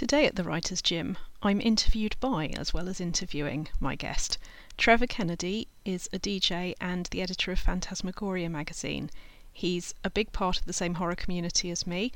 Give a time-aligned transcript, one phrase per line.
[0.00, 4.38] Today at the Writer's Gym, I'm interviewed by, as well as interviewing, my guest.
[4.78, 9.10] Trevor Kennedy is a DJ and the editor of Phantasmagoria magazine.
[9.52, 12.12] He's a big part of the same horror community as me,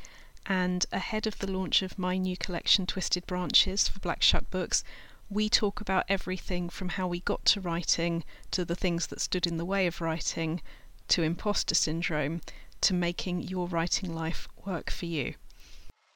[0.46, 4.82] and ahead of the launch of my new collection, Twisted Branches, for Black Shuck Books,
[5.28, 9.46] we talk about everything from how we got to writing, to the things that stood
[9.46, 10.62] in the way of writing,
[11.08, 12.40] to imposter syndrome,
[12.80, 15.34] to making your writing life work for you.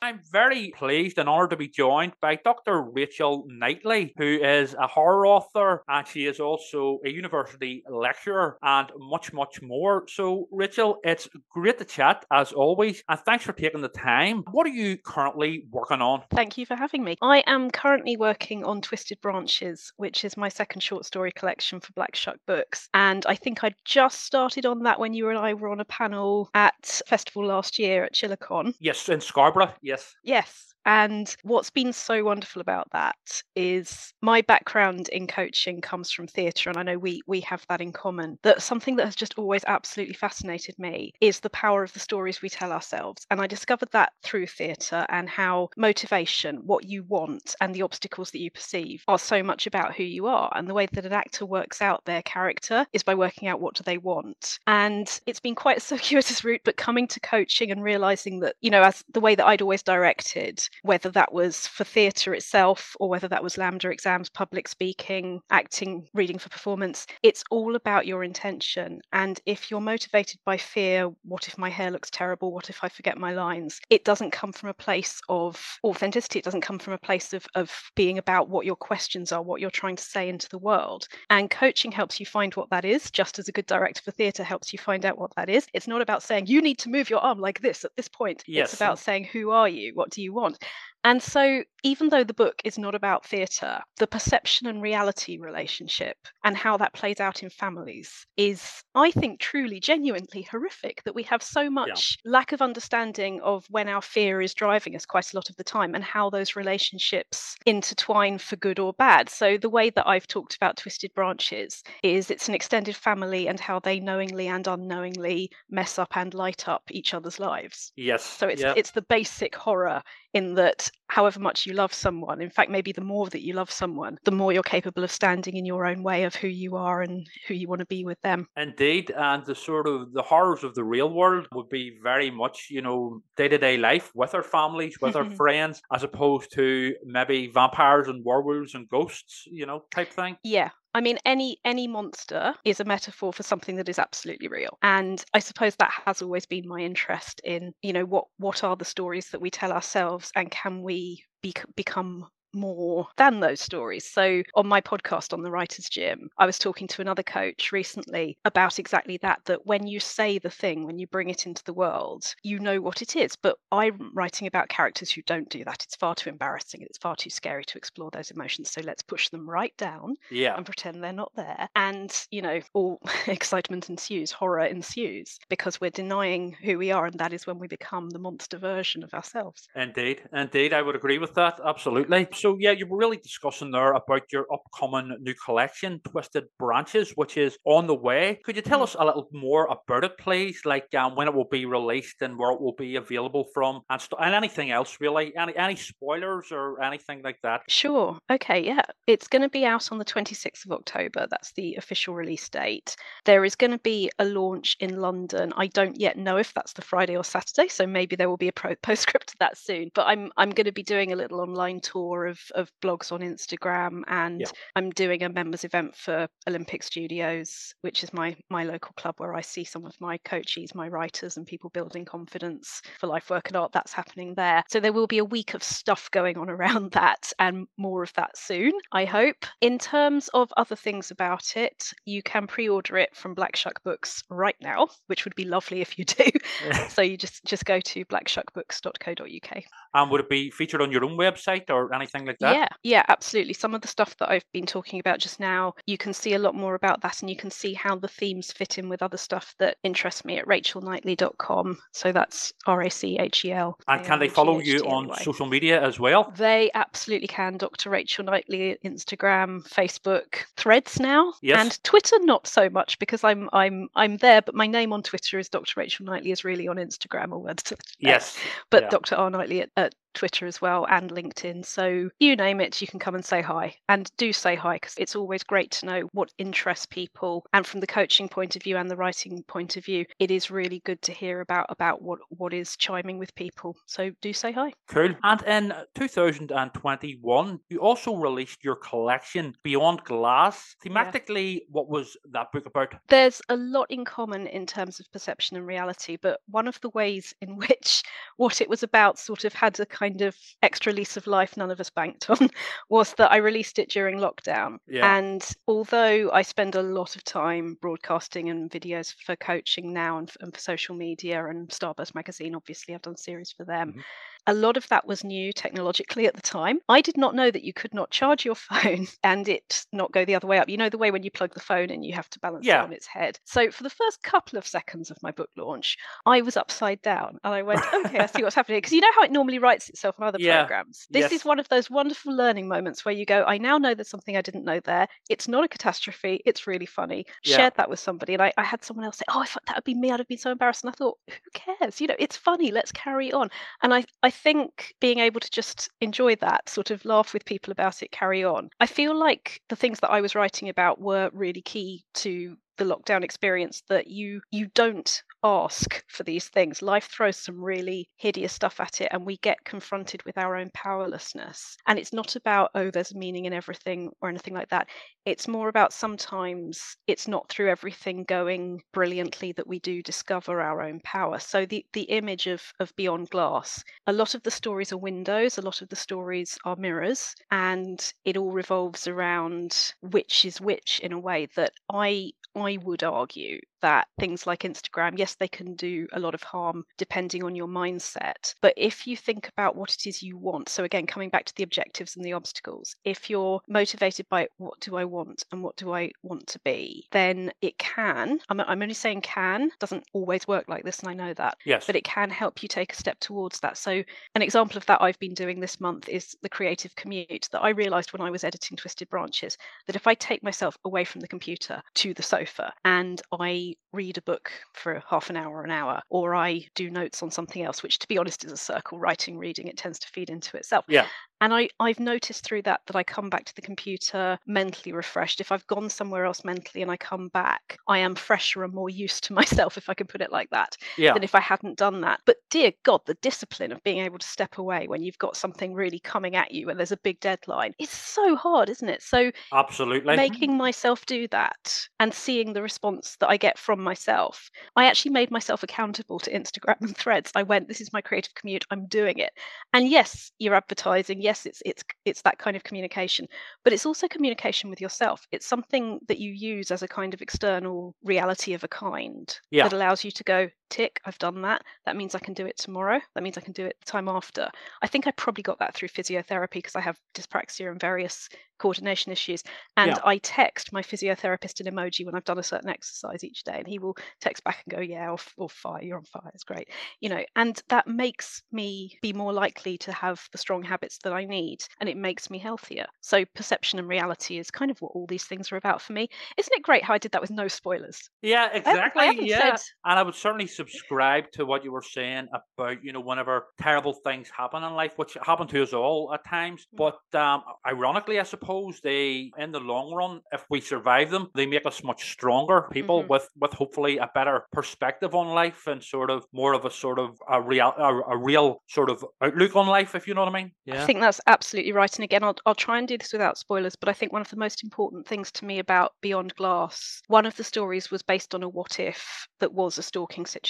[0.00, 2.82] I'm very pleased and honoured to be joined by Dr.
[2.82, 8.92] Rachel Knightley, who is a horror author and she is also a university lecturer and
[8.96, 10.04] much, much more.
[10.08, 14.44] So, Rachel, it's great to chat as always, and thanks for taking the time.
[14.52, 16.22] What are you currently working on?
[16.30, 17.16] Thank you for having me.
[17.20, 21.92] I am currently working on Twisted Branches, which is my second short story collection for
[21.94, 22.88] Black Shuck Books.
[22.94, 25.84] And I think I just started on that when you and I were on a
[25.84, 28.74] panel at festival last year at ChillerCon.
[28.78, 29.72] Yes, in Scarborough.
[29.88, 30.14] Yes.
[30.22, 30.74] Yes.
[30.88, 36.70] And what's been so wonderful about that is my background in coaching comes from theatre,
[36.70, 38.38] and I know we we have that in common.
[38.42, 42.40] That something that has just always absolutely fascinated me is the power of the stories
[42.40, 43.26] we tell ourselves.
[43.30, 48.30] And I discovered that through theatre and how motivation, what you want, and the obstacles
[48.30, 50.50] that you perceive are so much about who you are.
[50.54, 53.74] And the way that an actor works out their character is by working out what
[53.74, 54.58] do they want.
[54.66, 58.70] And it's been quite a circuitous route, but coming to coaching and realizing that, you
[58.70, 63.08] know, as the way that I'd always directed whether that was for theatre itself or
[63.08, 67.06] whether that was LAMDA exams, public speaking, acting, reading for performance.
[67.22, 69.00] It's all about your intention.
[69.12, 72.52] And if you're motivated by fear, what if my hair looks terrible?
[72.52, 73.80] What if I forget my lines?
[73.90, 76.38] It doesn't come from a place of authenticity.
[76.38, 79.60] It doesn't come from a place of, of being about what your questions are, what
[79.60, 81.08] you're trying to say into the world.
[81.30, 84.44] And coaching helps you find what that is, just as a good director for theatre
[84.44, 85.66] helps you find out what that is.
[85.74, 88.44] It's not about saying you need to move your arm like this at this point.
[88.46, 88.72] Yes.
[88.72, 89.94] It's about saying who are you?
[89.94, 90.57] What do you want?
[91.04, 96.16] And so, even though the book is not about theatre, the perception and reality relationship
[96.44, 101.22] and how that plays out in families is, I think, truly, genuinely horrific that we
[101.24, 102.30] have so much yeah.
[102.30, 105.64] lack of understanding of when our fear is driving us quite a lot of the
[105.64, 109.28] time and how those relationships intertwine for good or bad.
[109.28, 113.60] So, the way that I've talked about Twisted Branches is it's an extended family and
[113.60, 117.92] how they knowingly and unknowingly mess up and light up each other's lives.
[117.96, 118.24] Yes.
[118.24, 118.74] So, it's, yeah.
[118.76, 120.02] it's the basic horror
[120.34, 123.70] in that however much you love someone, in fact, maybe the more that you love
[123.70, 127.02] someone, the more you're capable of standing in your own way of who you are
[127.02, 128.48] and who you want to be with them.
[128.56, 129.10] Indeed.
[129.10, 132.82] And the sort of the horrors of the real world would be very much, you
[132.82, 137.50] know, day to day life with our families, with our friends, as opposed to maybe
[137.52, 140.36] vampires and werewolves and ghosts, you know, type thing.
[140.42, 140.70] Yeah.
[140.94, 145.24] I mean, any any monster is a metaphor for something that is absolutely real, and
[145.34, 148.84] I suppose that has always been my interest in, you know, what what are the
[148.84, 154.04] stories that we tell ourselves, and can we be, become more than those stories.
[154.04, 158.38] So, on my podcast on the Writer's Gym, I was talking to another coach recently
[158.44, 161.72] about exactly that that when you say the thing, when you bring it into the
[161.72, 163.36] world, you know what it is.
[163.36, 165.84] But I'm writing about characters who don't do that.
[165.84, 166.82] It's far too embarrassing.
[166.82, 168.70] It's far too scary to explore those emotions.
[168.70, 170.56] So, let's push them right down yeah.
[170.56, 171.68] and pretend they're not there.
[171.76, 177.06] And, you know, all excitement ensues, horror ensues because we're denying who we are.
[177.06, 179.68] And that is when we become the monster version of ourselves.
[179.74, 180.22] Indeed.
[180.32, 180.72] Indeed.
[180.72, 181.60] I would agree with that.
[181.64, 182.28] Absolutely.
[182.32, 187.36] So yeah, you were really discussing there about your upcoming new collection, Twisted Branches, which
[187.36, 188.40] is on the way.
[188.44, 188.84] Could you tell mm.
[188.84, 190.60] us a little more about it, please?
[190.64, 194.00] Like um, when it will be released and where it will be available from, and,
[194.00, 195.36] st- and anything else really?
[195.36, 197.62] Any any spoilers or anything like that?
[197.68, 198.18] Sure.
[198.30, 198.64] Okay.
[198.64, 201.26] Yeah, it's going to be out on the twenty sixth of October.
[201.28, 202.96] That's the official release date.
[203.24, 205.52] There is going to be a launch in London.
[205.56, 208.48] I don't yet know if that's the Friday or Saturday, so maybe there will be
[208.48, 209.90] a pro- postscript to that soon.
[209.94, 213.20] But I'm I'm going to be doing a little online tour of, of blogs on
[213.20, 214.50] Instagram, and yeah.
[214.76, 219.34] I'm doing a members event for Olympic Studios, which is my my local club where
[219.34, 223.48] I see some of my coaches, my writers, and people building confidence for life, work,
[223.48, 223.72] and art.
[223.72, 224.62] That's happening there.
[224.68, 228.12] So there will be a week of stuff going on around that, and more of
[228.14, 228.72] that soon.
[228.92, 229.46] I hope.
[229.60, 234.22] In terms of other things about it, you can pre-order it from Black Shuck Books
[234.30, 236.30] right now, which would be lovely if you do.
[236.88, 239.64] so you just just go to blackshuckbooks.co.uk.
[239.94, 242.54] And would it be featured on your own website or anything like that?
[242.54, 243.54] Yeah, yeah, absolutely.
[243.54, 246.38] Some of the stuff that I've been talking about just now, you can see a
[246.38, 249.16] lot more about that and you can see how the themes fit in with other
[249.16, 251.78] stuff that interests me at rachelknightley.com.
[251.92, 253.78] So that's R A C H E L.
[253.88, 256.32] And can they follow you on social media as well?
[256.36, 257.56] They absolutely can.
[257.56, 257.90] Dr.
[257.90, 261.58] Rachel Knightley, Instagram, Facebook, Threads now, yes.
[261.58, 265.38] and Twitter not so much because I'm I'm I'm there, but my name on Twitter
[265.38, 265.74] is Dr.
[265.76, 267.48] Rachel Knightley is really on Instagram or
[267.98, 268.38] Yes.
[268.70, 268.88] But yeah.
[268.90, 269.14] Dr.
[269.16, 271.64] R Knightley at, at Twitter as well and LinkedIn.
[271.64, 273.76] So you name it, you can come and say hi.
[273.88, 277.46] And do say hi because it's always great to know what interests people.
[277.52, 280.50] And from the coaching point of view and the writing point of view, it is
[280.50, 283.76] really good to hear about about what what is chiming with people.
[283.86, 284.72] So do say hi.
[284.88, 285.14] Cool.
[285.22, 290.74] And in 2021, you also released your collection Beyond Glass.
[290.84, 291.60] Thematically, yeah.
[291.70, 292.94] what was that book about?
[293.08, 296.90] There's a lot in common in terms of perception and reality, but one of the
[296.90, 298.02] ways in which
[298.36, 301.70] what it was about sort of had a kind of extra lease of life none
[301.70, 302.50] of us banked on
[302.88, 304.78] was that I released it during lockdown.
[304.88, 305.16] Yeah.
[305.16, 310.30] And although I spend a lot of time broadcasting and videos for coaching now and,
[310.40, 313.90] and for social media and Starburst Magazine, obviously, I've done series for them.
[313.90, 314.00] Mm-hmm.
[314.48, 316.80] A lot of that was new technologically at the time.
[316.88, 320.24] I did not know that you could not charge your phone and it not go
[320.24, 320.70] the other way up.
[320.70, 322.80] You know, the way when you plug the phone and you have to balance yeah.
[322.80, 323.38] it on its head.
[323.44, 327.38] So for the first couple of seconds of my book launch, I was upside down
[327.44, 328.78] and I went, okay, I see what's happening.
[328.78, 330.64] Because you know how it normally writes itself on other yeah.
[330.64, 331.06] programs?
[331.10, 331.32] This yes.
[331.32, 334.36] is one of those wonderful learning moments where you go, I now know there's something
[334.36, 335.08] I didn't know there.
[335.28, 336.40] It's not a catastrophe.
[336.46, 337.26] It's really funny.
[337.44, 337.56] Yeah.
[337.56, 338.32] Shared that with somebody.
[338.32, 340.10] And I, I had someone else say, oh, I thought that would be me.
[340.10, 340.84] I'd have been so embarrassed.
[340.84, 342.00] And I thought, who cares?
[342.00, 342.70] You know, it's funny.
[342.70, 343.50] Let's carry on.
[343.82, 347.72] And I, I think being able to just enjoy that, sort of laugh with people
[347.72, 348.70] about it, carry on.
[348.80, 352.84] I feel like the things that I was writing about were really key to the
[352.84, 356.82] lockdown experience that you you don't ask for these things.
[356.82, 360.70] Life throws some really hideous stuff at it and we get confronted with our own
[360.74, 361.76] powerlessness.
[361.86, 364.88] And it's not about oh there's meaning in everything or anything like that.
[365.24, 370.80] It's more about sometimes it's not through everything going brilliantly that we do discover our
[370.82, 371.38] own power.
[371.38, 375.58] So the the image of of beyond glass a lot of the stories are windows
[375.58, 381.00] a lot of the stories are mirrors and it all revolves around which is which
[381.00, 382.30] in a way that i
[382.62, 386.84] I would argue that things like Instagram, yes, they can do a lot of harm
[386.96, 388.54] depending on your mindset.
[388.60, 391.54] But if you think about what it is you want, so again, coming back to
[391.54, 395.76] the objectives and the obstacles, if you're motivated by what do I want and what
[395.76, 400.48] do I want to be, then it can, I'm, I'm only saying can, doesn't always
[400.48, 401.56] work like this, and I know that.
[401.64, 401.86] Yes.
[401.86, 403.76] But it can help you take a step towards that.
[403.76, 404.02] So,
[404.34, 407.70] an example of that I've been doing this month is the creative commute that I
[407.70, 411.28] realized when I was editing Twisted Branches that if I take myself away from the
[411.28, 416.02] computer to the sofa and I read a book for half an hour, an hour,
[416.10, 419.38] or I do notes on something else, which to be honest is a circle writing,
[419.38, 420.84] reading, it tends to feed into itself.
[420.88, 421.10] Yeah.
[421.40, 425.40] And I, I've noticed through that that I come back to the computer mentally refreshed.
[425.40, 428.90] If I've gone somewhere else mentally and I come back, I am fresher and more
[428.90, 431.14] used to myself, if I can put it like that, yeah.
[431.14, 432.20] than if I hadn't done that.
[432.26, 435.74] But dear God, the discipline of being able to step away when you've got something
[435.74, 439.02] really coming at you and there's a big deadline, it's so hard, isn't it?
[439.02, 444.50] So absolutely making myself do that and seeing the response that I get from myself,
[444.76, 447.30] I actually made myself accountable to Instagram and threads.
[447.34, 449.32] I went, this is my creative commute, I'm doing it.
[449.72, 453.26] And yes, you're advertising yes it's it's it's that kind of communication
[453.62, 457.20] but it's also communication with yourself it's something that you use as a kind of
[457.20, 459.64] external reality of a kind yeah.
[459.64, 461.62] that allows you to go tick i've done that.
[461.84, 463.00] That means i can do it tomorrow.
[463.14, 464.48] That means i can do it the time after.
[464.82, 468.28] I think i probably got that through physiotherapy because i have dyspraxia and various
[468.58, 469.44] coordination issues
[469.76, 469.98] and yeah.
[470.04, 473.68] i text my physiotherapist an emoji when i've done a certain exercise each day and
[473.68, 476.68] he will text back and go yeah or, or fire you're on fire it's great
[477.00, 481.12] you know and that makes me be more likely to have the strong habits that
[481.12, 482.86] i need and it makes me healthier.
[483.00, 486.08] So perception and reality is kind of what all these things are about for me.
[486.36, 488.10] Isn't it great how i did that with no spoilers?
[488.22, 489.64] Yeah exactly I yeah said...
[489.84, 493.94] and i would certainly subscribe to what you were saying about you know whenever terrible
[494.06, 496.78] things happen in life which happen to us all at times mm.
[496.84, 497.40] but um
[497.72, 501.66] ironically i suppose suppose they, in the long run, if we survive them, they make
[501.66, 503.12] us much stronger people mm-hmm.
[503.12, 506.98] with with hopefully a better perspective on life and sort of more of a sort
[506.98, 510.34] of a real a, a real sort of outlook on life, if you know what
[510.34, 510.52] I mean.
[510.64, 510.82] Yeah.
[510.82, 511.94] I think that's absolutely right.
[511.94, 514.30] And again, I'll I'll try and do this without spoilers, but I think one of
[514.30, 518.34] the most important things to me about Beyond Glass, one of the stories was based
[518.34, 520.47] on a what if that was a stalking situation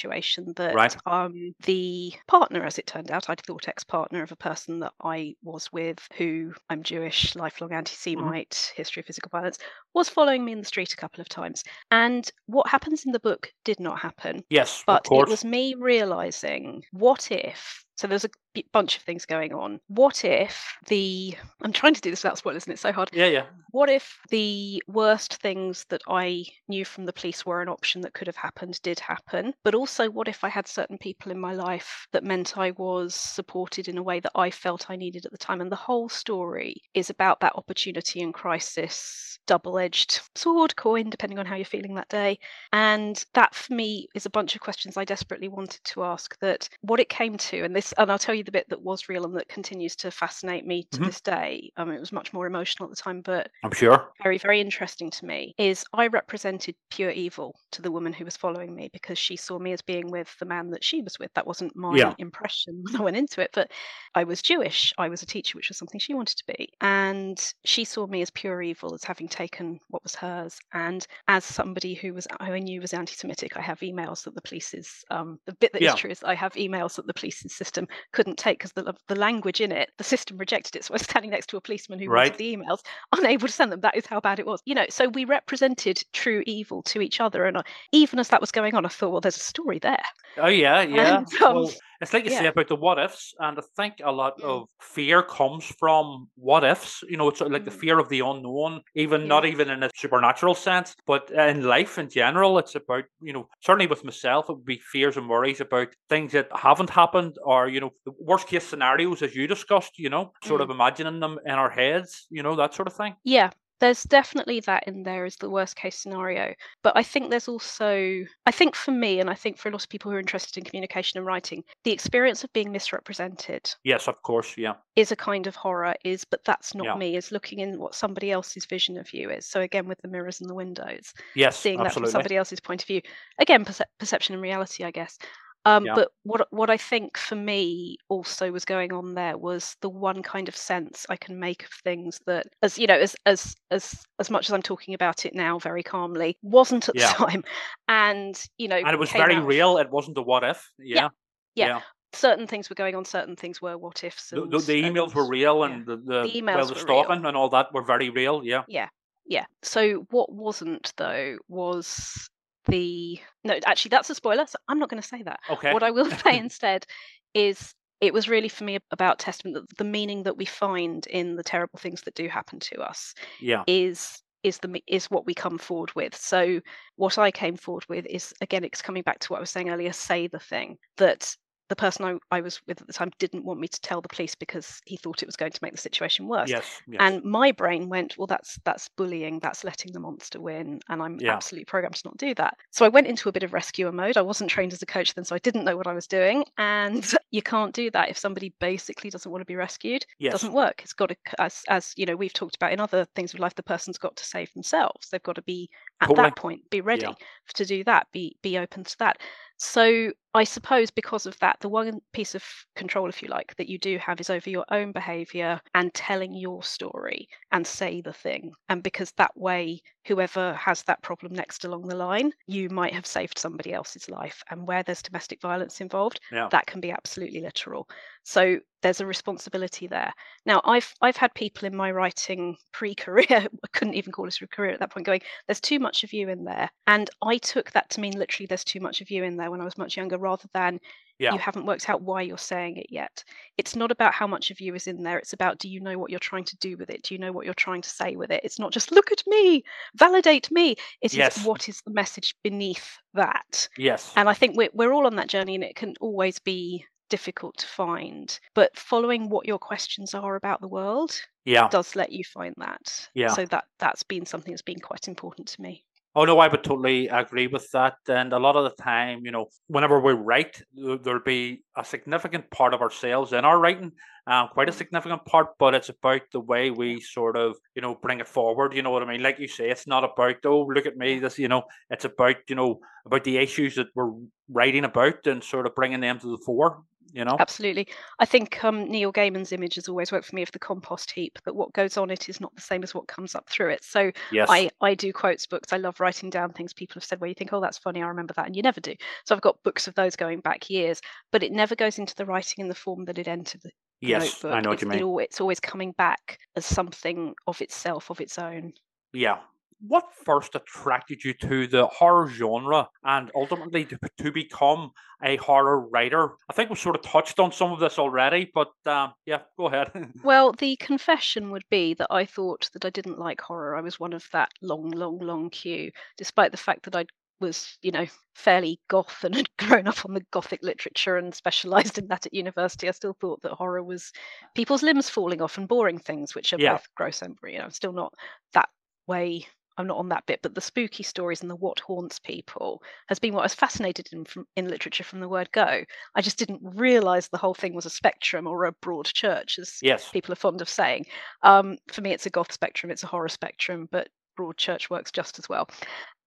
[0.57, 0.97] that right.
[1.07, 4.93] um the partner, as it turned out, I'd thought ex partner of a person that
[5.03, 8.77] I was with, who I'm Jewish, lifelong anti anti-Semite mm-hmm.
[8.77, 9.59] history of physical violence,
[9.95, 11.65] was following me in the street a couple of times.
[11.91, 14.45] And what happens in the book did not happen.
[14.51, 18.31] Yes, but it was me realizing what if so there's a
[18.73, 19.81] bunch of things going on.
[19.89, 23.11] What if the I'm trying to do this without spoilers, and it's so hard.
[23.13, 23.45] Yeah, yeah.
[23.71, 28.15] What if the worst things that I knew from the police were an option that
[28.15, 29.55] could have happened did happen?
[29.63, 33.15] But also, what if I had certain people in my life that meant I was
[33.15, 35.61] supported in a way that I felt I needed at the time?
[35.61, 41.47] And the whole story is about that opportunity and crisis, double-edged sword, coin, depending on
[41.47, 42.39] how you're feeling that day.
[42.73, 46.39] And that for me is a bunch of questions I desperately wanted to ask.
[46.41, 49.09] That what it came to, and this and I'll tell you the bit that was
[49.09, 51.05] real and that continues to fascinate me to Mhm.
[51.05, 51.71] this day.
[51.77, 54.13] Um, it was much more emotional at the time, but I'm sure.
[54.23, 55.55] very, very interesting to me.
[55.59, 59.59] Is I represented pure evil to the woman who was following me because she saw
[59.59, 61.33] me as being with the man that she was with.
[61.35, 62.15] That wasn't my Yeah.
[62.19, 63.71] impression when I went into it, but
[64.15, 64.93] I was Jewish.
[64.99, 68.21] I was a teacher, which was something she wanted to be, and she saw me
[68.23, 70.59] as pure evil, as having taken what was hers.
[70.73, 74.43] And as somebody who was who I knew was anti-Semitic, I have emails that the
[74.43, 75.95] police's um, the bit that is Yeah.
[75.95, 79.61] true is I have emails that the police's system couldn't take because the the language
[79.61, 80.85] in it, the system rejected it.
[80.85, 82.37] So I was standing next to a policeman who Right.
[82.37, 82.81] the emails,
[83.17, 83.81] unable to send them.
[83.81, 84.61] That is how bad it was.
[84.65, 88.41] You know, so we represented true evil to each other, and I, even as that
[88.41, 90.03] was going on, I thought, well, there's a story there.
[90.37, 91.19] Oh yeah, yeah.
[91.19, 94.13] And, um, well, it's like you say about the what ifs, and I think a
[94.13, 94.45] lot Mm.
[94.45, 97.03] of fear comes from what ifs.
[97.09, 97.81] You know, it's of like the Mm.
[97.81, 99.27] fear of the unknown, even Yeah.
[99.27, 102.59] not even in a supernatural sense, but in life in general.
[102.59, 106.33] It's about you know, certainly with myself, it would be fears and worries about things
[106.33, 109.99] that haven't happened, or you know, the worst case scenarios as you discussed.
[109.99, 110.65] You know, sort Mm.
[110.65, 112.27] of imagining them in our heads.
[112.31, 113.17] You know, that sort of thing.
[113.25, 116.55] Yeah, there's definitely that in there as the worst case scenario.
[116.83, 119.83] But I think there's also, I think for me, and I think for a lot
[119.85, 124.09] of people who are interested in communication and writing, the experience of being misrepresented Yes,
[124.09, 124.57] of course.
[124.57, 124.75] Yeah.
[124.97, 126.97] is a kind of horror, is, but that's not Yeah.
[126.97, 129.47] me, is looking in what somebody else's vision of you is.
[129.47, 132.83] So again, with the mirrors and the windows, Yes, seeing that from somebody else's point
[132.83, 133.01] of view.
[133.39, 135.19] Again, perce- perception and reality, I guess.
[135.65, 135.95] Um, Yeah.
[135.95, 140.23] But what what I think for me also was going on there was the one
[140.23, 144.03] kind of sense I can make of things that, as you know, as as as
[144.19, 147.13] as much as I'm talking about it now very calmly, wasn't at Yeah.
[147.13, 147.45] the time,
[147.89, 149.77] and you know, And it was very out real.
[149.79, 150.71] It wasn't a what if.
[150.79, 151.09] Yeah.
[151.55, 151.81] yeah.
[152.15, 154.31] Certain things were going on, certain things were what ifs.
[154.31, 155.65] The, And, the, the emails were and- real, yeah.
[155.75, 157.05] and the, the, The well, emails the were real.
[157.05, 158.43] stalking and all that were very real.
[158.43, 158.63] Yeah.
[158.69, 158.89] Yeah.
[159.27, 159.45] Yeah.
[159.63, 162.31] So what wasn't though was
[162.69, 163.59] the no.
[163.67, 164.47] Actually, that's a spoiler.
[164.47, 165.41] So I'm not going to say that.
[165.51, 165.73] Okay.
[165.73, 166.87] What I will say instead
[167.35, 171.37] is it was really for me about testament that the meaning that we find in
[171.37, 173.65] the terrible things that do happen to us yeah.
[173.67, 176.15] is is the is what we come forward with.
[176.15, 176.61] So
[176.97, 179.71] what I came forward with is again it's coming back to what I was saying
[179.71, 179.93] earlier.
[179.93, 181.35] Say the thing that
[181.69, 184.09] the person I, I was with at the time didn't want me to tell the
[184.09, 186.49] police because he thought it was going to make the situation worse.
[186.51, 186.81] Yes.
[186.87, 186.99] Yes.
[187.01, 189.39] And my brain went, well, that's that's bullying.
[189.41, 191.35] That's letting the monster win, and I'm Yeah.
[191.35, 192.57] absolutely programmed to not do that.
[192.71, 194.17] So I went into a bit of rescuer mode.
[194.17, 196.45] I wasn't trained as a coach then, so I didn't know what I was doing.
[196.57, 200.05] And you can't do that if somebody basically doesn't want to be rescued.
[200.19, 200.31] yes.
[200.31, 200.81] It doesn't work.
[200.83, 203.55] It's got to, as as you know, we've talked about in other things of life.
[203.55, 205.09] The person's got to save themselves.
[205.11, 205.69] They've got to be
[206.01, 206.29] at Totally.
[206.29, 207.13] that point, be ready Yeah.
[207.55, 208.07] to do that.
[208.13, 209.19] Be be open to that.
[209.61, 212.45] So I suppose because of that, the one piece of
[212.77, 216.33] control, if you like, that you do have is over your own behavior and telling
[216.33, 218.53] your story and say the thing.
[218.69, 223.07] And because that way, whoever has that problem next along the line, you might have
[223.07, 224.43] saved somebody else's life.
[224.49, 226.51] And where there's domestic violence involved, Yeah.
[226.51, 227.89] that can be absolutely literal.
[228.29, 230.13] So there's a responsibility there.
[230.45, 234.47] Now, I've I've had people in my writing pre-career, I couldn't even call it a
[234.47, 237.71] career at that point, going, "There's too much of you in there," and I took
[237.71, 239.97] that to mean literally, "There's too much of you in there" when I was much
[239.97, 240.79] younger, rather than
[241.19, 241.33] Yeah.
[241.33, 243.25] you haven't worked out why you're saying it yet.
[243.57, 245.19] It's not about how much of you is in there.
[245.19, 247.05] It's about do you know what you're trying to do with it?
[247.05, 248.45] Do you know what you're trying to say with it?
[248.45, 249.63] It's not just look at me,
[249.97, 250.77] validate me.
[251.01, 251.45] It is Yes.
[251.47, 253.69] what is the message beneath that.
[253.79, 254.13] Yes.
[254.17, 257.57] And I think we're, we're all on that journey, and it can always be difficult
[257.59, 258.39] to find.
[258.55, 261.69] But following what your questions are about the world yeah.
[261.69, 263.09] does let you find that.
[263.15, 263.29] Yeah.
[263.29, 265.85] So that that's been something that's been quite important to me.
[266.15, 267.97] Oh no, I would totally agree with that.
[268.09, 272.51] And a lot of the time, you know, whenever we write, there'll be a significant
[272.51, 273.93] part of ourselves in our writing,
[274.27, 275.49] um, quite a significant part.
[275.59, 278.75] But it's about the way we sort of, you know, bring it forward.
[278.75, 279.23] You know what I mean?
[279.23, 281.21] Like you say, it's not about oh, look at me.
[281.21, 284.11] This, you know, it's about you know about the issues that we're
[284.49, 286.83] writing about and sort of bringing them to the fore.
[287.19, 287.37] You know?
[287.41, 287.89] Absolutely.
[288.21, 291.37] I think um, Neil Gaiman's image has always worked for me of the compost heap,
[291.45, 293.83] that what goes on it is not the same as what comes up through it.
[293.83, 294.47] So Yes.
[294.49, 295.73] I, I do quotes books.
[295.73, 298.07] I love writing down things people have said where you think, oh, that's funny, I
[298.07, 298.95] remember that, and you never do.
[299.25, 301.01] So I've got books of those going back years,
[301.33, 304.23] but it never goes into the writing in the form that it entered the yes,
[304.23, 304.53] notebook.
[304.53, 305.01] I know what it's, you mean.
[305.01, 308.75] al- it's always coming back as something of itself, of its own.
[309.13, 309.39] Yeah.
[309.81, 314.93] What first attracted you to the horror genre and ultimately to, to become
[315.23, 316.37] a horror writer?
[316.49, 319.67] I think we've sort of touched on some of this already, but um, yeah, go
[319.67, 319.93] ahead.
[320.23, 323.75] Well, the confession would be that I thought that I didn't like horror.
[323.77, 327.07] I was one of that long, long, long queue, despite the fact that I
[327.41, 331.99] was, you know, fairly goth and had grown up on the gothic literature and specialized
[331.99, 332.89] in that at university.
[332.89, 334.13] I still thought that horror was
[334.55, 336.79] people's limbs falling off and boring things, which are Yeah.
[336.79, 338.13] both gross and you know, I'm still not
[338.55, 338.69] that
[339.07, 339.47] way
[339.79, 343.19] I'm not on that bit, but the spooky stories and the what haunts people has
[343.19, 345.85] been what I was fascinated in from in literature from the word go.
[346.15, 349.83] I just didn't realise the whole thing was a spectrum or a broad church, as
[349.83, 350.13] Yes.
[350.13, 351.07] people are fond of saying.
[351.43, 355.11] Um, for me, it's a goth spectrum, it's a horror spectrum, but broad church works
[355.13, 355.69] just as well.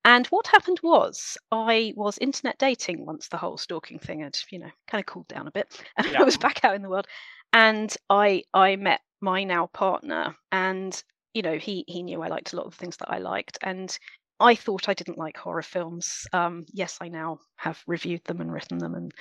[0.04, 4.60] And what happened was I was internet dating once the whole stalking thing had, you
[4.60, 7.08] know, kind of cooled down a bit, and I was back out in the world,
[7.54, 11.02] and I I met my now partner, and
[11.34, 13.58] you know he he knew I liked a lot of the things that I liked,
[13.62, 13.98] and
[14.40, 16.26] I thought I didn't like horror films.
[16.34, 19.14] Um, yes, I now have reviewed them and written them, and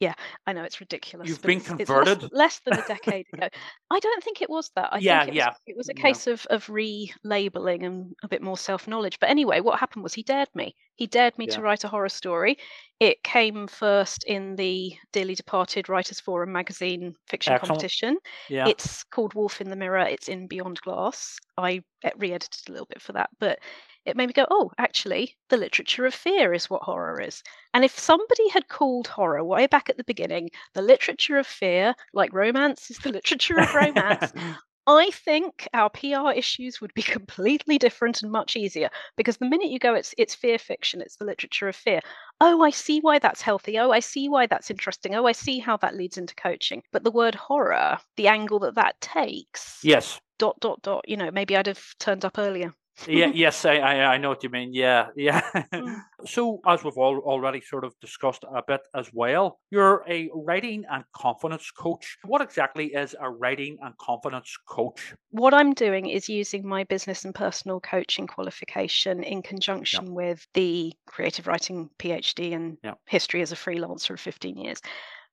[0.00, 0.14] yeah,
[0.46, 1.28] I know it's ridiculous.
[1.28, 2.30] You've been it's less, converted.
[2.32, 3.48] less than a decade ago.
[3.90, 4.92] I don't think it was that.
[4.92, 5.48] I Yeah, think it yeah.
[5.48, 6.02] was it was a Yeah.
[6.02, 9.18] case of of relabeling and a bit more self knowledge.
[9.20, 10.74] But anyway, what happened was he dared me.
[10.96, 11.54] He dared me Yeah.
[11.56, 12.58] to write a horror story.
[13.00, 17.68] It came first in the dearly departed Writers Forum magazine fiction Excellent.
[17.68, 18.18] competition.
[18.48, 18.68] Yeah.
[18.68, 20.06] It's called Wolf in the Mirror.
[20.08, 21.38] It's in Beyond Glass.
[21.58, 23.58] I eh, re-edited a little bit for that, but
[24.06, 27.42] it made me go, oh, actually, the literature of fear is what horror is.
[27.74, 31.94] And if somebody had called horror way back at the beginning the literature of fear,
[32.14, 34.32] like romance is the literature of romance,
[34.88, 39.70] I think our PR issues would be completely different and much easier because the minute
[39.70, 42.00] you go, it's it's fear fiction, it's the literature of fear.
[42.40, 43.78] Oh, I see why that's healthy.
[43.78, 45.16] Oh, I see why that's interesting.
[45.16, 46.82] Oh, I see how that leads into coaching.
[46.92, 50.20] But the word horror, the angle that that takes, yes.
[50.38, 51.08] dot dot dot.
[51.08, 52.72] You know, maybe I'd have turned up earlier.
[53.06, 54.72] Yeah, yes, I, I, I know what you mean.
[54.72, 55.42] Yeah, yeah.
[55.76, 56.00] Mm.
[56.24, 60.84] so, as we've all already sort of discussed a bit as well, you're a writing
[60.90, 62.16] and confidence coach.
[62.24, 65.14] What exactly is a writing and confidence coach?
[65.30, 70.94] What I'm doing is using my business and personal coaching qualification in conjunction with the
[71.06, 72.94] creative writing PhD and Yeah.
[73.06, 74.80] history as a freelancer of 15 years.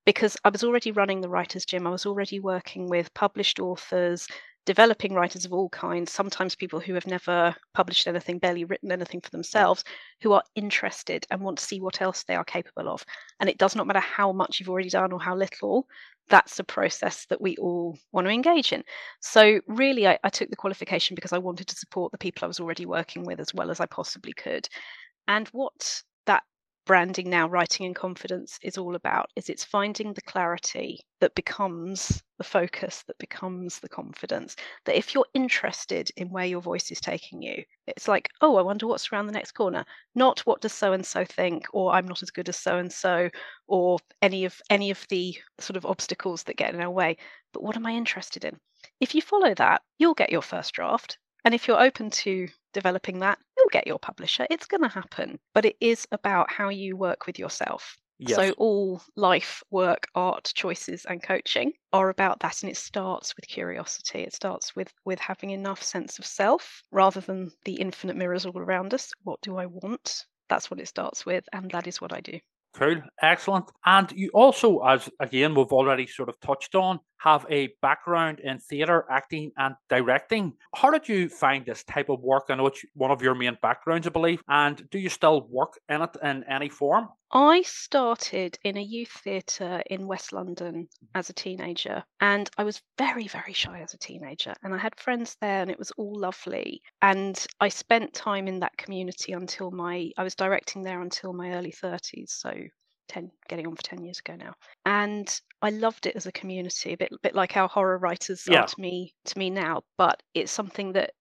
[0.06, 4.28] Because I was already running the Writers Gym, I was already working with published authors,
[4.66, 9.22] developing writers of all kinds, sometimes people who have never published anything, barely written anything
[9.22, 9.84] for themselves,
[10.22, 13.06] who are interested and want to see what else they are capable of.
[13.40, 15.88] And it does not matter how much you've already done or how little,
[16.30, 18.84] that's a process that we all want to engage in.
[19.20, 22.48] So, really, I, I took the qualification because I wanted to support the people I
[22.48, 24.68] was already working with as well as I possibly could.
[25.28, 26.02] And what
[26.86, 32.22] branding now, writing in confidence, is all about is it's finding the clarity that becomes
[32.38, 34.56] the focus, that becomes the confidence.
[34.86, 38.62] That if you're interested in where your voice is taking you, it's like, oh, I
[38.62, 39.86] wonder what's around the next corner.
[40.16, 42.92] Not what does so and so think, or I'm not as good as so and
[42.92, 43.30] so,
[43.68, 47.18] or any of any of the sort of obstacles that get in our way.
[47.54, 48.60] But what am I interested in?
[49.00, 51.18] If you follow that, you'll get your first draft.
[51.46, 54.46] And if you're open to developing that, you'll get your publisher.
[54.50, 55.40] It's going to happen.
[55.54, 57.98] But it is about how you work with yourself.
[58.20, 58.36] Yes.
[58.36, 62.62] So, all life, work, art, choices, and coaching are about that.
[62.62, 64.20] And it starts with curiosity.
[64.20, 68.58] It starts with, with having enough sense of self rather than the infinite mirrors all
[68.58, 69.12] around us.
[69.24, 70.26] What do I want?
[70.48, 71.44] That's what it starts with.
[71.52, 72.40] And that is what I do.
[72.76, 73.66] Cool, excellent.
[73.86, 78.60] And you also, as again we've already sort of touched on, have a background in
[78.60, 80.54] theatre, acting, and directing.
[80.76, 82.46] How did you find this type of work?
[82.50, 84.42] I know it's one of your main backgrounds, I believe.
[84.50, 87.08] And do you still work in it in any form?
[87.32, 92.82] I started in a youth theatre in West London as a teenager, and I was
[92.98, 94.54] very, very shy as a teenager.
[94.62, 96.82] And I had friends there, and it was all lovely.
[97.02, 101.54] And I spent time in that community until my, I was directing there until my
[101.54, 102.54] early 30s, so
[103.08, 104.54] 10, getting on for 10 years ago now.
[104.86, 108.62] And I loved it as a community, a bit, bit like how horror writers Yeah.
[108.62, 109.84] are to me, to me now.
[109.98, 111.14] But it's something that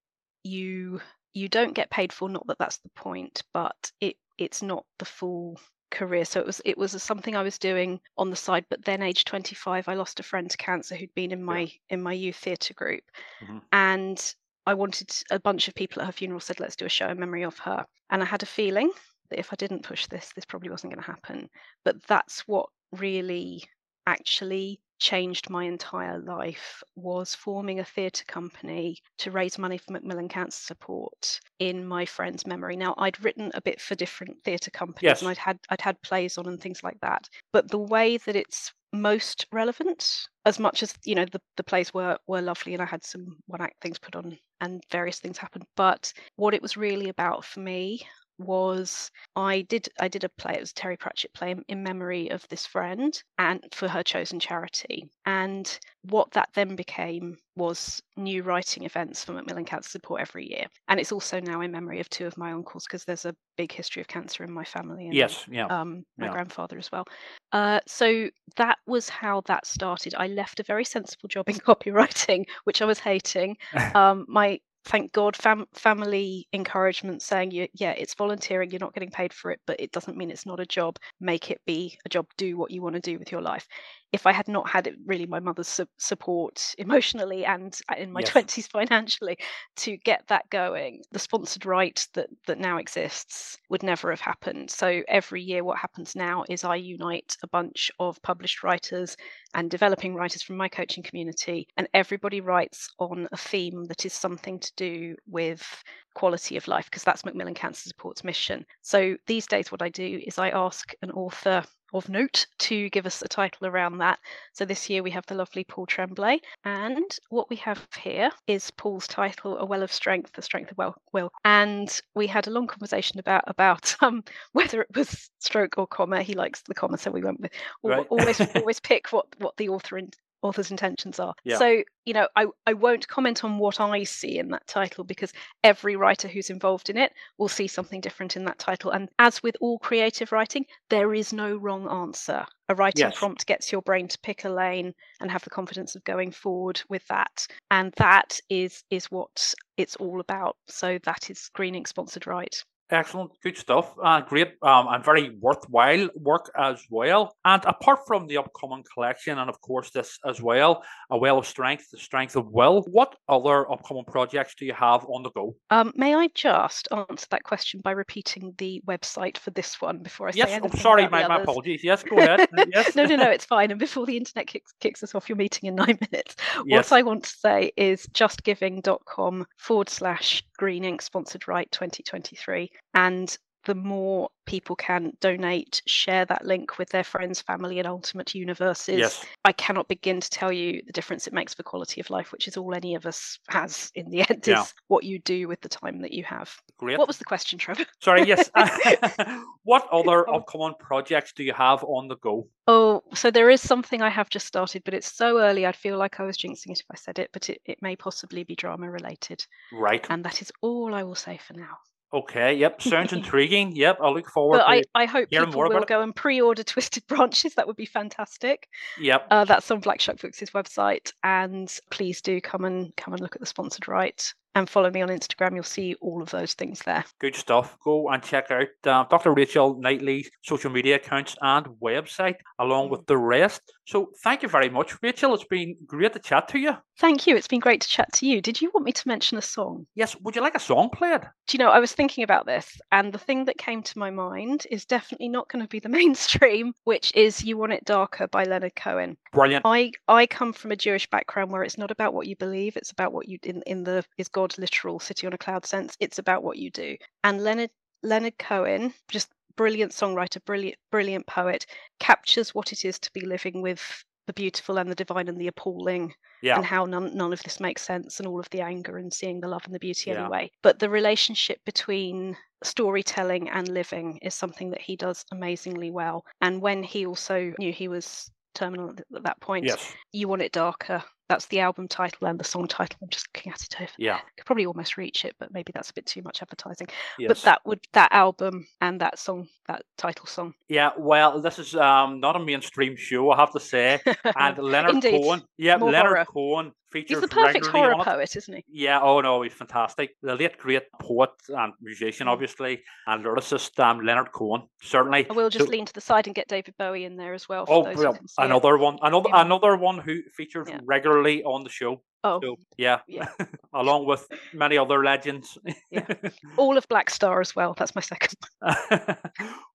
[0.45, 1.01] you
[1.35, 5.05] you don't get paid for not that that's the point but it it's not the
[5.05, 5.59] full
[5.90, 9.03] career so it was it was something i was doing on the side but then
[9.03, 12.37] age 25 i lost a friend to cancer who'd been in my in my youth
[12.37, 13.05] theatre group
[13.40, 13.62] Mhm.
[13.73, 14.35] and
[14.66, 17.18] i wanted a bunch of people at her funeral said let's do a show in
[17.18, 18.90] memory of her and i had a feeling
[19.33, 21.49] that if i didn't push this this probably wasn't going to happen
[21.85, 23.64] but that's what really
[24.07, 30.29] actually changed my entire life was forming a theatre company to raise money for Macmillan
[30.29, 32.77] Cancer Support in my friend's memory.
[32.77, 35.21] Now I'd written a bit for different theatre companies Yes.
[35.21, 37.29] and I'd had I'd had plays on and things like that.
[37.53, 41.92] But the way that it's most relevant, as much as you know the, the plays
[41.92, 45.38] were were lovely and I had some one act things put on and various things
[45.38, 48.07] happened, but what it was really about for me
[48.44, 50.55] was I did I did a play.
[50.55, 54.02] It was a Terry Pratchett play in, in memory of this friend and for her
[54.02, 55.09] chosen charity.
[55.26, 60.66] And what that then became was new writing events for Macmillan Cancer Support every year.
[60.88, 63.72] And it's also now in memory of two of my uncles because there's a big
[63.72, 65.09] history of cancer in my family.
[65.09, 65.66] And, Yes, yeah.
[65.66, 66.33] um, my Yeah.
[66.33, 67.05] grandfather as well.
[67.52, 70.14] Uh, so that was how that started.
[70.16, 73.57] I left a very sensible job in copywriting, which I was hating.
[73.94, 79.33] Um, my thank God, fam- family encouragement saying, yeah, it's volunteering, you're not getting paid
[79.33, 80.97] for it, but it doesn't mean it's not a job.
[81.21, 83.66] Make it be a job, do what you want to do with your life.
[84.12, 88.20] If I had not had really my mother's su- support emotionally and uh, in my
[88.20, 88.31] yes.
[88.31, 89.37] 20s financially
[89.77, 94.70] to get that going, the sponsored write that, that now exists would never have happened.
[94.70, 99.16] So every year, what happens now is I unite a bunch of published writers
[99.55, 104.12] and developing writers from my coaching community, and everybody writes on a theme that is
[104.12, 105.83] something to do with
[106.14, 108.64] quality of life, because that's Macmillan Cancer Support's mission.
[108.83, 113.07] So these days, what I do is I ask an author of note to give
[113.07, 114.18] us a title around that.
[114.53, 118.70] So this year we have the lovely Paul Tremblay, and what we have here is
[118.72, 121.31] Paul's title, "A Well of Strength: The Strength of Well." Will.
[121.44, 126.22] And we had a long conversation about about um, whether it was stroke or comma.
[126.22, 127.53] He likes the comma, so we went with
[127.85, 128.07] right.
[128.09, 130.11] always always pick what what the author in,
[130.42, 131.35] author's intentions are.
[131.44, 131.59] Yeah.
[131.59, 135.33] So, you know, I, I won't comment on what I see in that title because
[135.62, 138.90] every writer who's involved in it will see something different in that title.
[138.90, 142.44] And as with all creative writing, there is no wrong answer.
[142.68, 143.18] A writing yes.
[143.18, 146.81] prompt gets your brain to pick a lane and have the confidence of going forward
[146.88, 147.46] with that.
[147.70, 150.57] And that is is what it's all about.
[150.68, 152.64] So that is Green Ink sponsored write.
[152.92, 153.94] Excellent, good stuff.
[154.05, 157.35] Uh, great um, and very worthwhile work as well.
[157.46, 161.46] And apart from the upcoming collection, and of course this as well, a well of
[161.46, 162.83] strength, the strength of will.
[162.83, 165.57] What other upcoming projects do you have on the go?
[165.70, 170.28] Um, may I just answer that question by repeating the website for this one before
[170.28, 170.70] I yes, say anything?
[170.70, 171.83] Yes, I'm sorry, my, my, apologies.
[171.83, 172.46] Yes, go ahead.
[172.74, 172.94] yes.
[172.94, 173.70] no, no, no, it's fine.
[173.70, 176.90] And before the internet kicks, kicks us off your meeting in nine minutes, yes.
[176.90, 183.37] what I want to say is justgiving.com forward slash green ink sponsored write 2023 and
[183.64, 188.99] the more people can donate, share that link with their friends, family, and ultimate universes.
[188.99, 189.25] Yes.
[189.45, 192.49] I cannot begin to tell you the difference it makes for quality of life, which
[192.49, 194.62] is all any of us has in the end, yeah.
[194.62, 196.53] is what you do with the time that you have.
[196.79, 196.99] Great.
[196.99, 197.85] What was the question, Trevor?
[198.01, 198.51] Sorry, yes.
[199.62, 200.37] what other oh.
[200.37, 202.49] upcoming projects do you have on the go?
[202.66, 205.99] Oh, so there is something I have just started, but it's so early, I'd feel
[205.99, 208.57] like I was jinxing it if I said it, but it, it may possibly be
[208.57, 209.45] drama related.
[209.73, 210.05] Right.
[210.11, 211.79] And that is all I will say for now.
[212.14, 213.75] Okay, yep, sounds intriguing.
[213.75, 217.07] Yep, I look forward but to I, I hope people will go and pre-order Twisted
[217.07, 217.55] Branches.
[217.55, 218.68] That would be fantastic.
[219.01, 219.27] Yep.
[219.31, 223.35] Uh, that's on Black Shuck Books' website, and please do come and come and look
[223.35, 225.55] at the sponsored write and follow me on Instagram.
[225.55, 227.05] You'll see all of those things there.
[227.21, 227.77] Good stuff.
[227.85, 229.33] Go and check out uh, Dr.
[229.33, 233.61] Rachel Knightley's social media accounts and website, along with the rest.
[233.85, 235.35] So, thank you very much, Rachel.
[235.35, 236.77] It's been great to chat to you.
[236.99, 237.37] Thank you.
[237.37, 238.41] It's been great to chat to you.
[238.41, 239.87] Did you want me to mention a song?
[239.95, 240.17] Yes.
[240.21, 241.23] Would you like a song played?
[241.49, 244.11] Do you know, I was thinking about this, and the thing that came to my
[244.11, 248.29] mind is definitely not going to be the mainstream, which is You Want It Darker
[248.29, 249.17] by Leonard Cohen.
[249.33, 249.65] Brilliant.
[249.65, 252.93] I, I come from a Jewish background where it's not about what you believe, it's
[252.93, 255.96] about what you, in, in the, is God God literal city on a cloud sense.
[256.00, 256.96] It's about what you do.
[257.22, 257.70] And Leonard
[258.02, 261.66] Leonard Cohen, just brilliant songwriter, brilliant brilliant poet,
[262.00, 265.48] captures what it is to be living with the beautiful and the divine and the
[265.48, 266.57] appalling yeah.
[266.57, 269.40] and how none, none of this makes sense and all of the anger and seeing
[269.40, 270.20] the love and the beauty yeah.
[270.20, 276.24] anyway but the relationship between storytelling and living is something that he does amazingly well
[276.40, 279.92] and when he also knew he was terminal at that point yes.
[280.12, 281.02] you want it darker
[281.33, 282.99] that's the album title and the song title.
[283.01, 283.90] I'm just looking at it over.
[283.97, 284.18] Yeah.
[284.37, 286.88] Could probably almost reach it, but maybe that's a bit too much advertising.
[287.18, 287.29] Yes.
[287.29, 290.53] But that would that album and that song, that title song.
[290.68, 294.01] Yeah, well, this is um not a mainstream show, I have to say.
[294.37, 295.23] And Leonard Indeed.
[295.23, 295.42] Cohen.
[295.57, 296.25] Yeah, More Leonard horror.
[296.27, 298.64] Cohen He's the perfect horror poet, isn't he?
[298.71, 300.16] Yeah, oh no, he's fantastic.
[300.23, 302.31] The late great poet and musician, mm.
[302.31, 305.27] obviously, and lyricist um, Leonard Cohen, certainly.
[305.29, 307.49] I will just so, lean to the side and get David Bowie in there as
[307.49, 307.64] well.
[307.68, 308.81] oh, well, another it.
[308.81, 309.42] one, another yeah.
[309.42, 310.81] another one who features yeah.
[310.85, 312.02] regularly on the show.
[312.24, 313.26] Oh, so, yeah, yeah.
[313.74, 315.58] along with many other legends.
[315.90, 316.06] yeah.
[316.56, 317.74] All of Blackstar as well.
[317.76, 318.35] That's my second.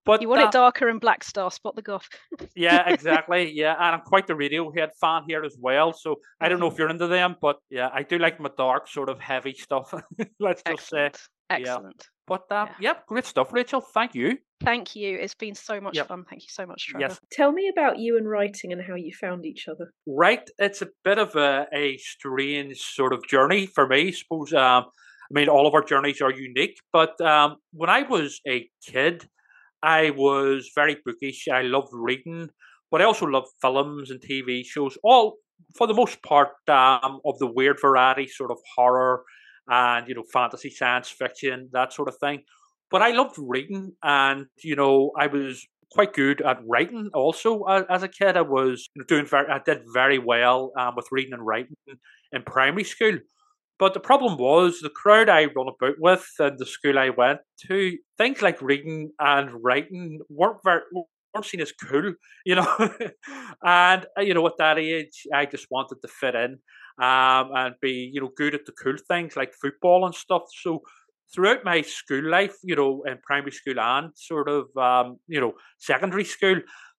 [0.06, 1.52] but you want it darker and Blackstar.
[1.52, 2.08] Spot the goth.
[2.56, 3.52] yeah, exactly.
[3.52, 5.92] Yeah, and I'm quite the Radiohead fan here as well.
[5.92, 6.84] So I don't know if mm-hmm.
[6.84, 9.94] you're into them, but yeah, I do like my dark, sort of heavy stuff.
[10.40, 11.12] Let's just say.
[11.50, 11.96] Excellent.
[11.98, 12.14] Yeah.
[12.28, 12.90] But um, yeah.
[12.90, 13.82] yep, great stuff, Rachel.
[13.82, 14.38] Thank you.
[14.64, 15.18] Thank you.
[15.18, 16.08] It's been so much yep.
[16.08, 16.26] fun.
[16.30, 17.08] Thank you so much, Trevor.
[17.08, 17.20] Yes.
[17.32, 19.92] Tell me about you and writing and how you found each other.
[20.08, 20.48] Right.
[20.58, 24.08] It's a bit of a, a strange sort of journey for me.
[24.08, 24.54] I suppose.
[24.54, 24.86] Um,
[25.30, 29.28] I mean, all of our journeys are unique, but um, when I was a kid,
[29.84, 31.48] I was very bookish.
[31.52, 32.50] I loved reading,
[32.90, 34.98] but I also loved films and TV shows.
[35.04, 35.38] All
[35.76, 39.24] for the most part um, of the weird variety, sort of horror
[39.70, 42.44] and you know fantasy, science fiction, that sort of thing.
[42.90, 47.10] But I loved reading, and you know I was quite good at writing.
[47.14, 51.34] Also, as a kid, I was doing very, I did very well um, with reading
[51.34, 51.76] and writing
[52.32, 53.18] in primary school.
[53.80, 57.40] But the problem was the crowd I run about with and the school I went
[57.68, 60.82] to, things like reading and writing weren't very
[61.34, 62.14] weren't seen as cool,
[62.46, 62.76] you know.
[63.64, 66.60] and uh, you know, at that age, I just wanted to fit in
[67.00, 70.44] um, and be, you know, good at the cool things like football and stuff.
[70.62, 70.82] So
[71.34, 75.54] throughout my school life, you know, in primary school and sort of, um, you know,
[75.78, 76.56] secondary school,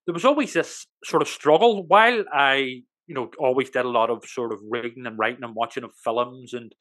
[0.07, 1.85] there was always this sort of struggle.
[1.87, 5.55] While I, you know, always did a lot of sort of reading and writing and
[5.55, 6.73] watching of films and,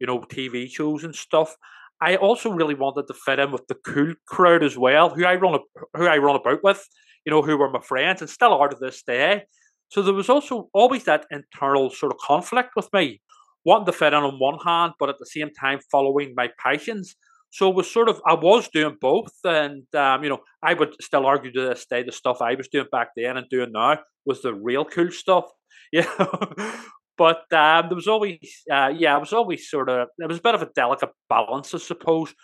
[0.00, 1.54] you know, TV shows and stuff.
[2.00, 5.36] I also really wanted to fit in with the cool crowd as well, who I
[5.36, 5.58] run
[5.94, 6.86] who I run about with,
[7.24, 9.44] you know, who were my friends and still are to this day.
[9.88, 13.20] So there was also always that internal sort of conflict with me,
[13.64, 17.16] wanting to fit in on one hand, but at the same time following my passions.
[17.50, 20.94] So it was sort of I was doing both, and um, you know I would
[21.00, 23.98] still argue to this day the stuff I was doing back then and doing now
[24.24, 25.44] was the real cool stuff,
[25.92, 26.10] yeah.
[27.16, 28.38] but um, there was always
[28.70, 31.72] uh, yeah, it was always sort of it was a bit of a delicate balance,
[31.72, 32.34] I suppose.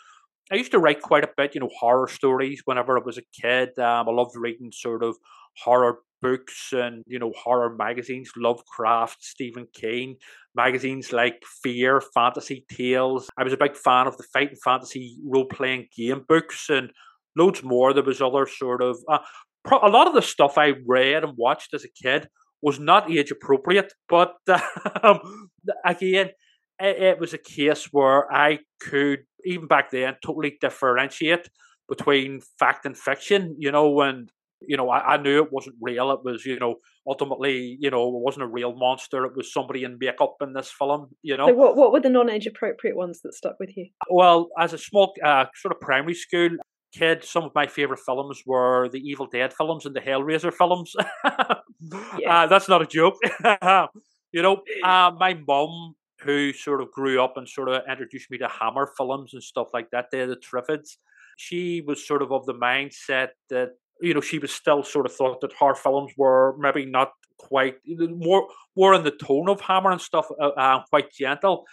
[0.50, 3.22] I used to write quite a bit, you know, horror stories whenever I was a
[3.40, 3.78] kid.
[3.78, 5.16] Um, I loved reading sort of
[5.56, 10.16] horror books and you know horror magazines, Lovecraft, Stephen King,
[10.54, 13.28] magazines like Fear, Fantasy Tales.
[13.36, 16.90] I was a big fan of the fighting fantasy role playing game books and
[17.36, 17.92] loads more.
[17.92, 19.18] There was other sort of uh,
[19.64, 22.28] pro- a lot of the stuff I read and watched as a kid
[22.62, 24.34] was not age appropriate, but
[25.02, 25.50] um,
[25.84, 26.30] again,
[26.78, 31.48] it, it was a case where I could even back then totally differentiate
[31.88, 34.30] between fact and fiction, you know, and
[34.66, 36.10] you know, I, I, knew it wasn't real.
[36.12, 39.24] It was, you know, ultimately, you know, it wasn't a real monster.
[39.24, 41.48] It was somebody in makeup in this film, you know.
[41.48, 43.88] So what, what were the non-age appropriate ones that stuck with you?
[44.10, 46.50] Well, as a small uh, sort of primary school
[46.92, 50.94] kid, some of my favorite films were the Evil Dead films and the Hellraiser films.
[51.24, 53.16] uh, that's not a joke.
[54.32, 58.38] you know, uh, my mum, who sort of grew up and sort of introduced me
[58.38, 60.96] to Hammer films and stuff like that, they're the Triffids.
[61.36, 63.70] She was sort of of the mindset that
[64.02, 67.76] you know, she was still sort of thought that her films were maybe not quite
[67.86, 71.64] more more in the tone of Hammer and stuff, uh, uh, quite gentle.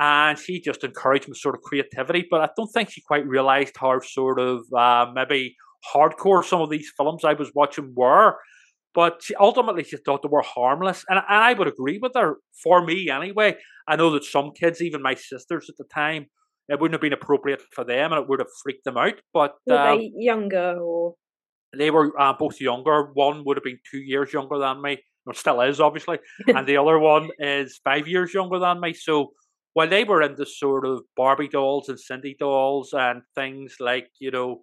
[0.00, 3.74] And she just encouraged my sort of creativity, but I don't think she quite realised
[3.76, 5.56] how sort of uh, maybe
[5.92, 8.36] hardcore some of these films I was watching were.
[8.94, 12.36] But she, ultimately, she thought they were harmless, and, and I would agree with her.
[12.62, 16.26] For me, anyway, I know that some kids, even my sisters at the time,
[16.68, 19.14] it wouldn't have been appropriate for them, and it would have freaked them out.
[19.32, 21.14] But were um, they younger or
[21.76, 23.10] they were uh, both younger.
[23.14, 26.76] One would have been two years younger than me, or still is, obviously, and the
[26.76, 28.94] other one is five years younger than me.
[28.94, 29.32] So
[29.74, 34.30] while they were into sort of Barbie dolls and Sindy dolls and things like, you
[34.30, 34.60] know,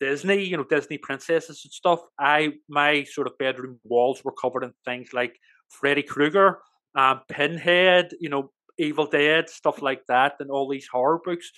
[0.00, 4.64] Disney, you know, Disney princesses and stuff, I my sort of bedroom walls were covered
[4.64, 5.36] in things like
[5.68, 6.58] Freddy Krueger,
[6.94, 11.50] um, Pinhead, you know, Evil Dead, stuff like that, and all these horror books.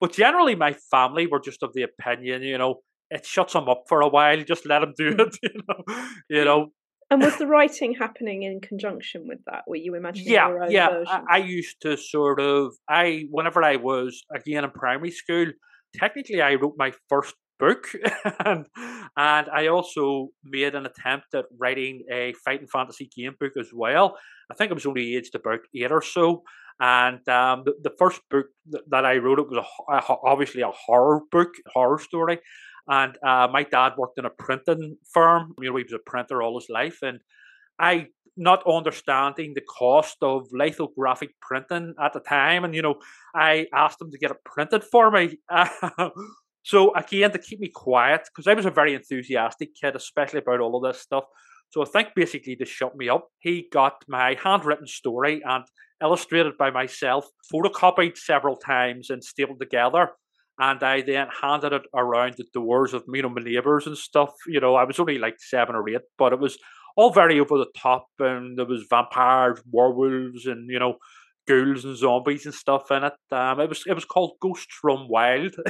[0.00, 2.80] But generally, my family were just of the opinion, you know,
[3.14, 4.42] it shuts them up for a while.
[4.42, 6.06] Just let them do it, you know.
[6.28, 6.66] You know.
[7.10, 9.62] And was the writing happening in conjunction with that?
[9.66, 11.04] Were you imagining yeah, your own yeah.
[11.06, 15.46] I, I used to sort of I whenever I was again in primary school,
[15.94, 17.86] technically I wrote my first book
[18.44, 18.66] and
[19.16, 24.16] and I also made an attempt at writing a fighting fantasy game book as well.
[24.50, 26.42] I think I was only aged about eight or so.
[26.80, 28.46] And um, the, the first book
[28.88, 32.40] that I wrote it was a, a, obviously a horror book, horror story,
[32.88, 35.54] and uh, my dad worked in a printing firm.
[35.60, 37.20] You know, he was a printer all his life, and
[37.78, 42.96] I not understanding the cost of lithographic printing at the time, and you know,
[43.34, 45.38] I asked him to get it printed for me.
[46.62, 50.60] so again, to keep me quiet, because I was a very enthusiastic kid, especially about
[50.60, 51.24] all of this stuff.
[51.70, 55.64] So I think basically to shut me up, he got my handwritten story and
[56.02, 60.10] illustrated by myself, photocopied several times and stapled together
[60.58, 64.30] and I then handed it around the doors of you know my neighbours and stuff.
[64.46, 66.58] You know, I was only like seven or eight, but it was
[66.96, 70.96] all very over the top, and there was vampires, werewolves, and you know,
[71.48, 73.14] ghouls and zombies and stuff in it.
[73.32, 75.54] Um, it was it was called Ghosts Run Wild.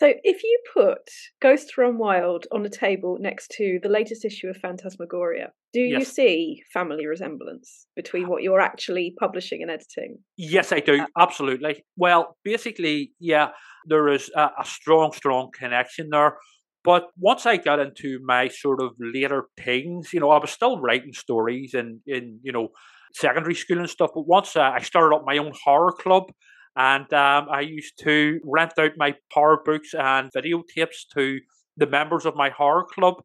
[0.00, 1.10] So if you put
[1.42, 5.98] Ghosts Run Wild on a table next to the latest issue of Phantasmagoria, do yes.
[5.98, 10.18] you see family resemblance between what you're actually publishing and editing?
[10.36, 11.02] Yes, I do.
[11.02, 11.84] Uh, Absolutely.
[11.96, 13.48] Well, basically, yeah,
[13.86, 16.36] there is a, a strong, strong connection there.
[16.84, 20.80] But once I got into my sort of later teens, you know, I was still
[20.80, 22.68] writing stories in, in you know,
[23.14, 24.10] secondary school and stuff.
[24.14, 26.30] But once uh, I started up my own horror club,
[26.78, 31.40] and um, I used to rent out my horror books and videotapes to
[31.76, 33.16] the members of my horror club.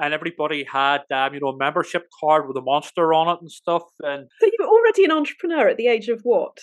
[0.00, 3.50] And everybody had, um, you know, a membership card with a monster on it and
[3.50, 3.82] stuff.
[4.00, 6.56] And so you were already an entrepreneur at the age of what?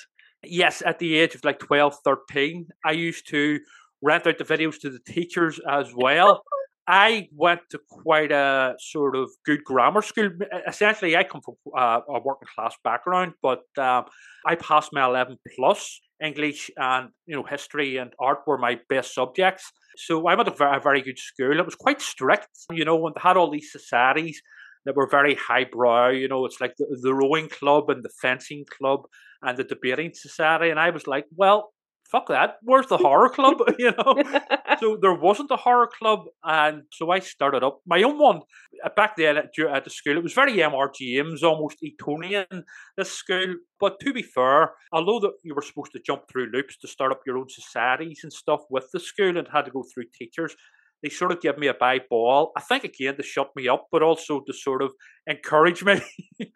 [0.43, 3.60] yes, at the age of like 12, 13, I used to
[4.01, 6.43] rent out the videos to the teachers as well.
[6.88, 10.30] I went to quite a sort of good grammar school.
[10.67, 14.06] Essentially, I come from uh, a working class background, but um,
[14.45, 16.00] I passed my 11 plus.
[16.19, 19.71] English and you know history and art were my best subjects.
[19.97, 21.60] So I went to a very good school.
[21.60, 24.41] It was quite strict, you know, and had all these societies
[24.86, 26.10] that were very highbrow.
[26.10, 29.02] You know, it's like the, the rowing club and the fencing club
[29.41, 30.69] and the debating society.
[30.69, 31.73] And I was like, well,
[32.12, 32.58] fuck that.
[32.63, 33.58] Where's the horror club?
[33.80, 34.15] you know,
[34.80, 38.42] so there wasn't a horror club, and so I started up my own one.
[38.84, 42.63] Uh, back then at, at the school, it was very MR James, almost Etonian.
[42.98, 46.78] This school, but to be fair, although that you were supposed to jump through loops
[46.80, 49.84] to start up your own societies and stuff with the school, and had to go
[49.94, 50.56] through teachers.
[51.04, 52.52] They sort of gave me a bye ball.
[52.58, 54.94] I think again to shut me up, but also to sort of
[55.28, 56.02] encourage me.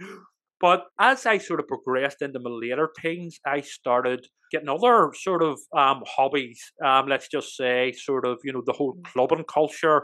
[0.62, 5.42] But as I sort of progressed into my later teens, I started getting other sort
[5.42, 6.62] of um, hobbies.
[6.86, 9.04] Um, let's just say, sort of, you know, the whole mm.
[9.06, 10.04] clubbing culture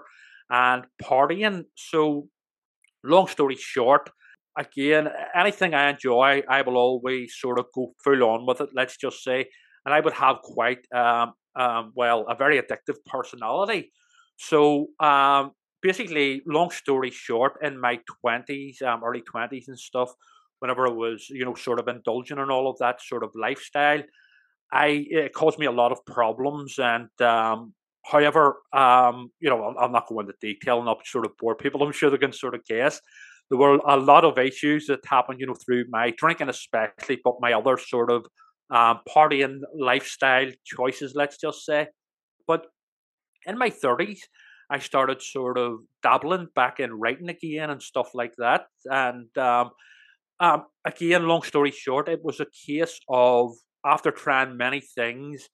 [0.49, 1.65] and partying.
[1.75, 2.29] So,
[3.03, 4.09] long story short,
[4.57, 8.69] again, anything I enjoy, I will always sort of go full on with it.
[8.73, 9.45] Let's just say,
[9.85, 13.91] and I would have quite, um, um, well, a very addictive personality.
[14.37, 15.51] So, um,
[15.83, 20.09] basically, long story short, in my twenties, um, early twenties and stuff,
[20.59, 24.01] whenever I was, you know, sort of indulging in all of that sort of lifestyle,
[24.71, 26.75] I it caused me a lot of problems.
[26.77, 27.73] And um,
[28.05, 31.83] however, um, you know, I'm, not going into detail and not sort of bore people.
[31.83, 32.99] I'm sure they can sort of guess.
[33.49, 37.35] There were a lot of issues that happened, you know, through my drinking, especially, but
[37.39, 38.25] my other sort of
[38.69, 41.87] um, partying lifestyle choices, let's just say.
[42.45, 42.65] But
[43.45, 44.19] in my 30s,
[44.69, 48.65] I started sort of dabbling back in writing again and stuff like that.
[48.85, 49.71] And um,
[50.39, 53.53] um, again, long story short, it was a case of
[53.85, 55.47] after trying many things,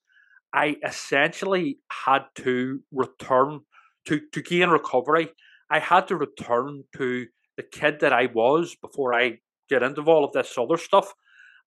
[0.54, 3.62] I essentially had to return
[4.06, 5.30] to to gain recovery.
[5.70, 7.26] I had to return to
[7.58, 11.14] the kid that I was before I get into all of this other stuff,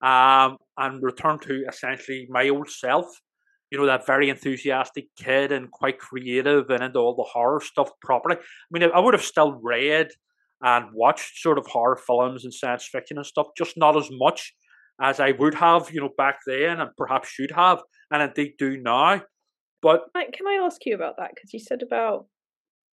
[0.03, 3.07] um, and return to essentially my old self.
[3.71, 7.91] You know that very enthusiastic kid and quite creative and into all the horror stuff
[8.01, 8.37] properly.
[8.37, 10.09] I mean, I would have still read
[10.63, 14.55] and watched sort of horror films and science fiction and stuff, just not as much
[15.01, 18.79] as I would have, you know, back then and perhaps should have, and indeed do
[18.79, 19.23] now.
[19.83, 21.31] But can I ask you about that?
[21.35, 22.27] Because you said about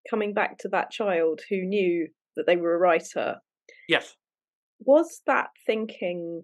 [0.08, 3.36] coming back to that child who knew that they were a writer.
[3.88, 4.14] Yes.
[4.80, 6.42] Was that thinking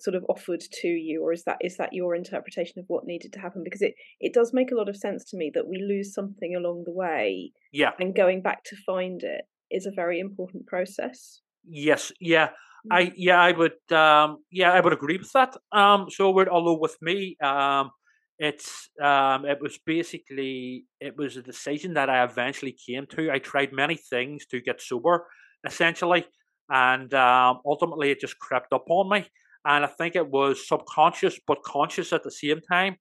[0.00, 3.32] sort of offered to you or is that is that your interpretation of what needed
[3.32, 5.78] to happen because it it does make a lot of sense to me that we
[5.78, 10.20] lose something along the way yeah and going back to find it is a very
[10.20, 11.40] important process.
[11.64, 12.50] Yes, yeah.
[12.90, 13.12] I mm.
[13.16, 15.56] yeah, I would um yeah, I would agree with that.
[15.72, 17.90] Um so with although with me, um
[18.38, 23.30] it's um it was basically it was a decision that I eventually came to.
[23.30, 25.26] I tried many things to get sober,
[25.66, 26.26] essentially,
[26.68, 29.26] and um ultimately it just crept up on me.
[29.64, 32.96] And I think it was subconscious but conscious at the same time.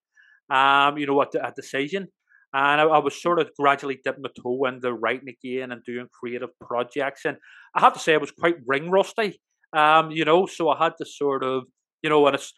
[0.52, 2.10] Um, you know, a, a decision
[2.54, 6.08] and I, I, was sort of gradually dipping my toe into writing again and doing
[6.12, 7.26] creative projects.
[7.26, 7.38] And
[7.76, 9.40] I have to say, I was quite ring rusty,
[9.74, 11.64] um, you know, so I had to sort of,
[12.02, 12.54] you know, and it's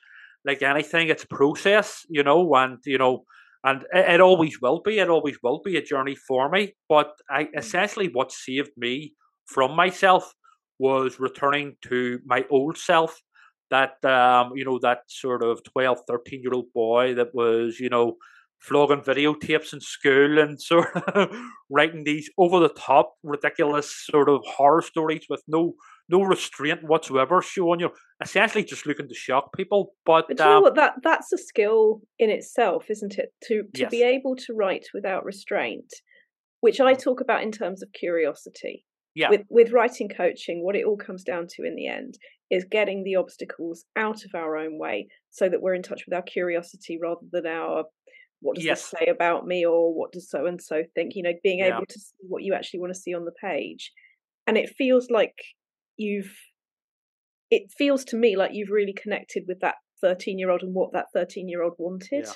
[0.45, 3.23] like anything, it's a process, you know, and, you know,
[3.63, 6.73] and it, it always will be, it always will be a journey for me.
[6.89, 7.49] But I mm.
[7.57, 9.13] essentially, what saved me
[9.45, 10.33] from myself
[10.79, 13.21] was returning to my old self
[13.69, 17.89] that um, you know that sort of 12 13 year old boy that was you
[17.89, 18.17] know
[18.63, 21.29] flogging videotapes in school and sort of
[21.69, 25.73] writing these over the top, ridiculous sort of horror stories with no
[26.09, 27.89] no restraint whatsoever, showing you
[28.21, 29.93] essentially just looking to shock people.
[30.05, 30.75] But, but you um, know what?
[30.75, 33.29] That that's a skill in itself, isn't it?
[33.43, 33.91] To to yes.
[33.91, 35.91] be able to write without restraint,
[36.61, 38.85] which I talk about in terms of curiosity.
[39.15, 39.29] Yeah.
[39.29, 42.15] With with writing coaching, what it all comes down to in the end
[42.49, 46.15] is getting the obstacles out of our own way so that we're in touch with
[46.15, 47.85] our curiosity rather than our
[48.43, 48.81] what does yes.
[48.81, 51.77] this say about me or what does so and so think you know being yeah.
[51.77, 53.91] able to see what you actually want to see on the page
[54.45, 55.35] and it feels like
[55.97, 56.35] you've
[57.49, 60.91] it feels to me like you've really connected with that 13 year old and what
[60.93, 62.27] that 13 year old wanted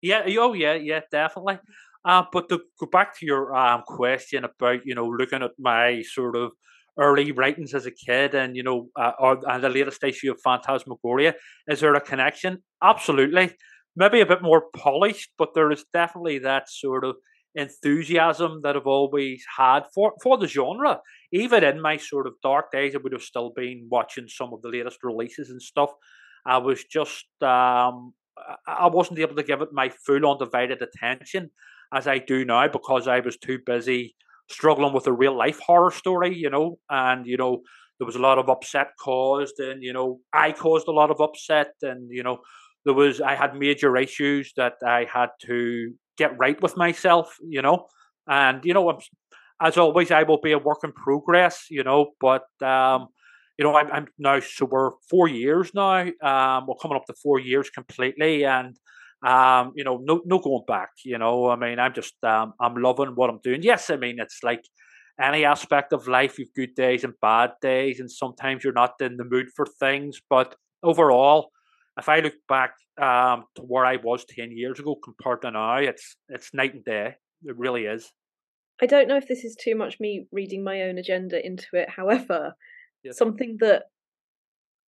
[0.00, 0.22] yeah.
[0.26, 1.58] yeah oh yeah yeah definitely
[2.06, 6.02] uh, but to go back to your um, question about you know looking at my
[6.02, 6.52] sort of
[6.98, 10.40] early writings as a kid and you know uh, or and the latest issue of
[10.42, 11.34] phantasmagoria
[11.66, 13.52] is there a connection absolutely
[13.96, 17.16] maybe a bit more polished, but there is definitely that sort of
[17.54, 21.00] enthusiasm that I've always had for, for the genre.
[21.32, 24.62] Even in my sort of dark days, I would have still been watching some of
[24.62, 25.90] the latest releases and stuff.
[26.46, 28.12] I was just um,
[28.66, 31.50] I wasn't able to give it my full undivided attention
[31.92, 34.16] as I do now because I was too busy
[34.50, 37.62] struggling with a real life horror story, you know, and you know
[37.98, 41.20] there was a lot of upset caused, and you know I caused a lot of
[41.20, 42.38] upset, and you know
[42.84, 47.62] there was I had major issues that I had to get right with myself, you
[47.62, 47.86] know,
[48.28, 48.98] and you know I'm,
[49.60, 53.08] as always I will be a work in progress, you know, but um,
[53.58, 57.14] you know I'm, I'm now so we're four years now, um, we're coming up to
[57.22, 58.76] four years completely, and
[59.24, 60.90] um, you know, no no going back.
[61.04, 63.62] You know, I mean, I'm just um, I'm loving what I'm doing.
[63.62, 64.62] Yes, I mean, it's like
[65.20, 66.38] any aspect of life.
[66.38, 70.20] You've good days and bad days, and sometimes you're not in the mood for things.
[70.28, 71.50] But overall,
[71.98, 75.76] if I look back um, to where I was ten years ago compared to now,
[75.76, 77.14] it's it's night and day.
[77.44, 78.10] It really is.
[78.82, 81.88] I don't know if this is too much me reading my own agenda into it.
[81.88, 82.54] However,
[83.04, 83.16] yes.
[83.16, 83.84] something that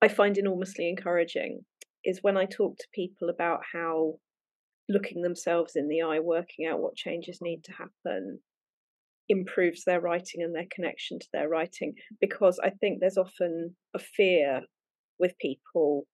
[0.02, 1.64] I find enormously encouraging
[2.04, 4.14] is when I talk to people about how
[4.88, 8.40] looking themselves in the eye, working out what changes need to happen,
[9.28, 11.94] improves their writing and their connection to their writing.
[12.20, 14.62] Because I think there's often a fear
[15.18, 16.06] with people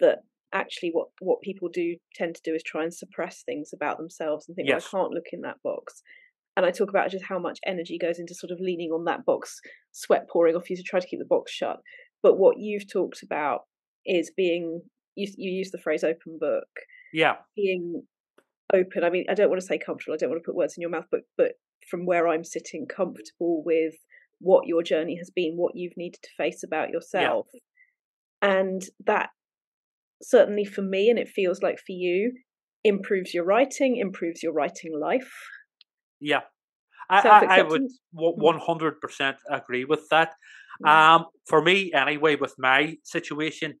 [0.00, 0.18] that
[0.52, 4.48] actually what what people do tend to do is try and suppress things about themselves
[4.48, 4.92] and think yes.
[4.92, 6.02] well, I can't look in that box.
[6.56, 9.24] And I talk about just how much energy goes into sort of leaning on that
[9.24, 9.60] box,
[9.92, 11.78] sweat pouring off you to try to keep the box shut.
[12.22, 13.60] But what you've talked about
[14.04, 14.82] is being
[15.14, 16.68] you, you use the phrase open book.
[17.12, 17.36] Yeah.
[17.56, 18.02] Being
[18.72, 19.04] open.
[19.04, 20.14] I mean, I don't want to say comfortable.
[20.14, 21.52] I don't want to put words in your mouth, but but
[21.88, 23.94] from where I'm sitting, comfortable with
[24.40, 28.58] what your journey has been, what you've needed to face about yourself, yeah.
[28.58, 29.30] and that
[30.22, 32.32] certainly for me, and it feels like for you,
[32.84, 35.32] improves your writing, improves your writing life.
[36.20, 36.40] Yeah,
[37.08, 37.88] I, I, would hmm.
[38.12, 40.34] one hundred percent agree with that.
[40.82, 40.88] Hmm.
[40.88, 43.74] Um, for me, anyway, with my situation,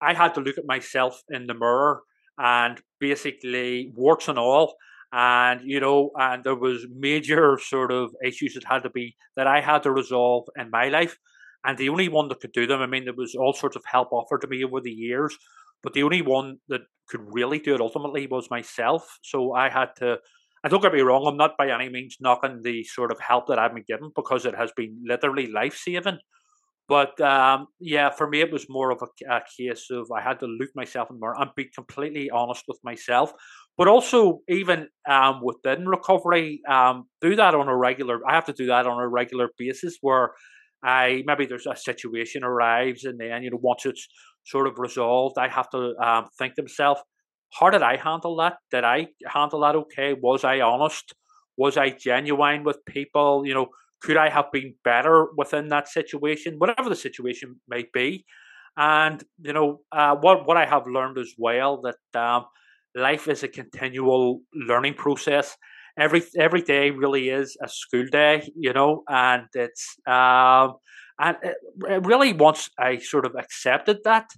[0.00, 2.02] I had to look at myself in the mirror
[2.38, 4.74] and basically warts and all.
[5.12, 9.46] And you know, and there was major sort of issues that had to be that
[9.46, 11.16] I had to resolve in my life.
[11.64, 13.84] And the only one that could do them, I mean, there was all sorts of
[13.86, 15.38] help offered to me over the years,
[15.84, 19.18] but the only one that could really do it ultimately was myself.
[19.22, 20.18] So I had to
[20.64, 23.48] and don't get me wrong, I'm not by any means knocking the sort of help
[23.48, 26.16] that I've been given because it has been literally life saving.
[26.88, 30.40] But um, yeah, for me, it was more of a, a, case of I had
[30.40, 33.32] to look myself in the mirror and be completely honest with myself.
[33.76, 38.20] But also, even um, within recovery, um, do that on a regular.
[38.26, 40.32] I have to do that on a regular basis where
[40.82, 44.06] I maybe there's a situation arrives and then you know once it's
[44.44, 47.00] sort of resolved, I have to um, think to myself,
[47.58, 48.54] how did I handle that?
[48.70, 50.14] Did I handle that okay?
[50.14, 51.14] Was I honest?
[51.56, 53.46] Was I genuine with people?
[53.46, 53.68] You know,
[54.02, 58.24] could I have been better within that situation, whatever the situation may be?
[58.76, 62.46] And you know, uh, what what I have learned as well that um,
[62.94, 65.56] life is a continual learning process.
[65.96, 70.74] Every every day really is a school day, you know, and it's um,
[71.18, 71.36] and
[72.06, 74.30] really once I sort of accepted that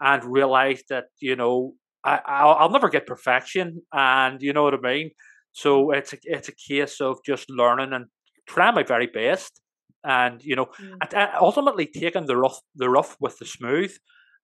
[0.00, 1.74] and realized that you know
[2.04, 5.10] I I'll, I'll never get perfection, and you know what I mean.
[5.52, 8.06] So it's a, it's a case of just learning and
[8.46, 9.60] trying my very best,
[10.04, 11.32] and you know, mm.
[11.40, 13.94] ultimately taking the rough the rough with the smooth,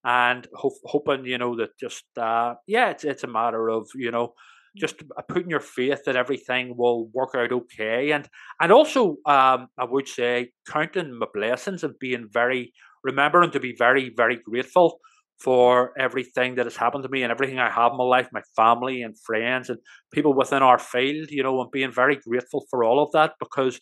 [0.03, 4.11] and ho- hoping you know that just uh, yeah, it's it's a matter of you
[4.11, 4.33] know
[4.75, 8.27] just putting your faith that everything will work out okay, and
[8.61, 13.75] and also um, I would say counting my blessings and being very remembering to be
[13.77, 14.99] very very grateful
[15.39, 18.41] for everything that has happened to me and everything I have in my life, my
[18.55, 19.77] family and friends and
[20.11, 23.79] people within our field, you know, and being very grateful for all of that because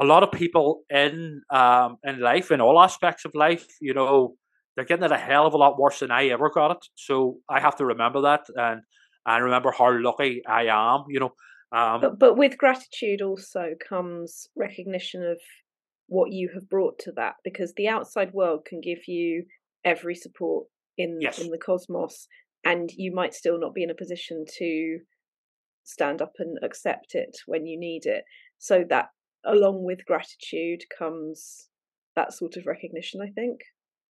[0.00, 4.34] a lot of people in um, in life, in all aspects of life, you know,
[4.76, 6.86] they're getting it a hell of a lot worse than I ever got it.
[6.96, 8.82] So I have to remember that and
[9.26, 11.04] and remember how lucky I am.
[11.08, 11.34] You know,
[11.72, 15.40] um, but but with gratitude also comes recognition of
[16.06, 19.44] what you have brought to that because the outside world can give you
[19.84, 20.66] every support
[20.98, 21.38] in yes.
[21.38, 22.28] in the cosmos
[22.64, 24.98] and you might still not be in a position to
[25.82, 28.24] stand up and accept it when you need it
[28.58, 29.08] so that
[29.44, 31.68] along with gratitude comes
[32.16, 33.20] that sort of recognition.
[33.20, 33.60] I think.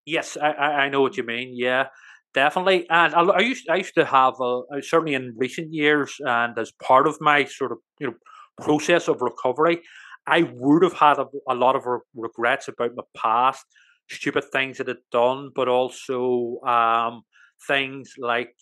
[0.06, 1.52] Yes, I, I know what you mean.
[1.54, 1.86] Yeah,
[2.35, 2.89] definitely.
[2.91, 7.07] And I, used I used to have a, certainly in recent years, and as part
[7.07, 8.14] of my sort of you know
[8.61, 9.80] process of recovery,
[10.26, 13.64] I would have had a, a lot of re- regrets about my past,
[14.11, 17.22] stupid things that I'd done, but also um,
[17.66, 18.55] things like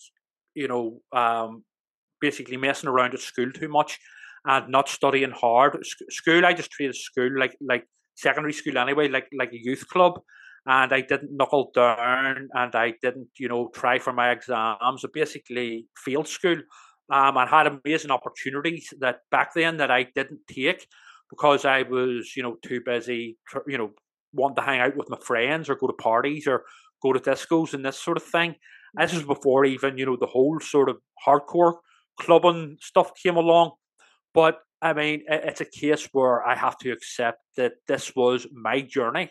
[0.54, 1.64] you know um,
[2.20, 3.98] basically messing around at school too much
[4.44, 5.78] and not studying hard.
[6.10, 10.20] school, I just treated school like like secondary school anyway, like like a youth club.
[10.66, 15.04] And I didn't knuckle down and I didn't, you know, try for my exams.
[15.04, 16.58] I basically failed school
[17.12, 20.86] um, and had amazing opportunities that back then that I didn't take
[21.30, 23.90] because I was, you know, too busy, you know,
[24.32, 26.64] wanting to hang out with my friends or go to parties or
[27.02, 28.54] go to discos and this sort of thing.
[28.94, 31.76] This was before even, you know, the whole sort of hardcore
[32.20, 33.72] clubbing stuff came along.
[34.34, 38.80] But I mean, it's a case where I have to accept that this was my
[38.80, 39.30] journey,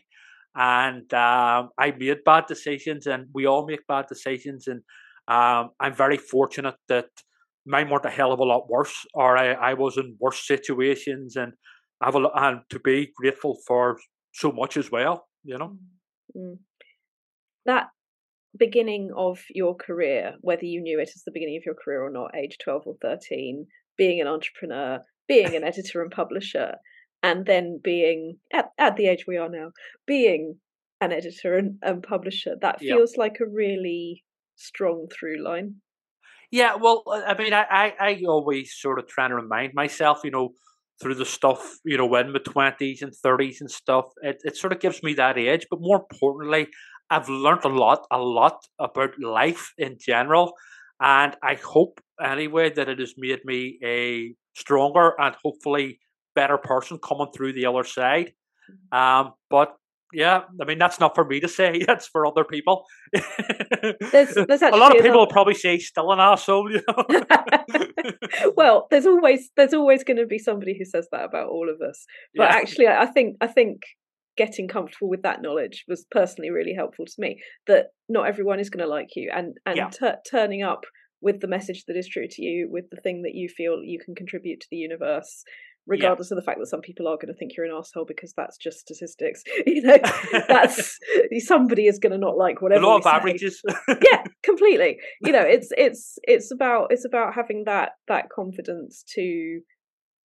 [0.55, 4.81] and um, I made bad decisions, and we all make bad decisions, and
[5.27, 7.09] um, I'm very fortunate that
[7.65, 11.35] mine weren't a hell of a lot worse, or I, I was in worse situations,
[11.35, 11.53] and
[12.01, 13.97] I have a lot, and to be grateful for
[14.33, 15.77] so much as well, you know.
[16.35, 16.57] Mm.
[17.65, 17.87] That
[18.57, 22.11] beginning of your career, whether you knew it as the beginning of your career or
[22.11, 23.65] not, age 12 or 13,
[23.97, 26.75] being an entrepreneur, being an editor and publisher,
[27.23, 29.71] and then being at, at the age we are now,
[30.05, 30.55] being
[30.99, 34.23] an editor and, and publisher, that feels like a really
[34.55, 35.75] strong through line.
[36.51, 40.19] Yeah, well, uh, I mean, I, I, I always sort of try to remind myself,
[40.23, 40.49] you know,
[41.01, 44.73] through the stuff, you know, in my twenties and thirties and stuff, it, it sort
[44.73, 45.65] of gives me that edge.
[45.69, 46.67] But more importantly,
[47.09, 50.53] I've learned a lot, a lot about life in general.
[50.99, 55.99] And I hope anyway that it has made me a stronger and hopefully
[56.35, 58.33] better person coming through the other side.
[58.69, 58.97] Mm-hmm.
[58.97, 59.75] Um, but
[60.13, 61.83] yeah, I mean that's not for me to say.
[61.87, 62.85] That's for other people.
[63.13, 66.71] there's, there's a lot of people will probably say still an asshole.
[66.71, 68.53] You know?
[68.57, 71.81] well, there's always there's always going to be somebody who says that about all of
[71.87, 72.05] us.
[72.35, 72.55] But yeah.
[72.55, 73.81] actually, I think I think
[74.37, 77.41] getting comfortable with that knowledge was personally really helpful to me.
[77.67, 79.89] That not everyone is going to like you, and and yeah.
[79.89, 80.83] t- turning up
[81.21, 83.99] with the message that is true to you, with the thing that you feel you
[84.03, 85.43] can contribute to the universe,
[85.87, 86.37] regardless yeah.
[86.37, 88.57] of the fact that some people are going to think you're an asshole because that's
[88.57, 89.43] just statistics.
[89.65, 89.97] You know,
[90.47, 90.99] that's
[91.39, 92.83] somebody is going to not like whatever.
[92.83, 93.09] A lot of say.
[93.09, 93.61] averages.
[93.87, 94.97] yeah, completely.
[95.21, 99.61] You know, it's it's it's about it's about having that that confidence to.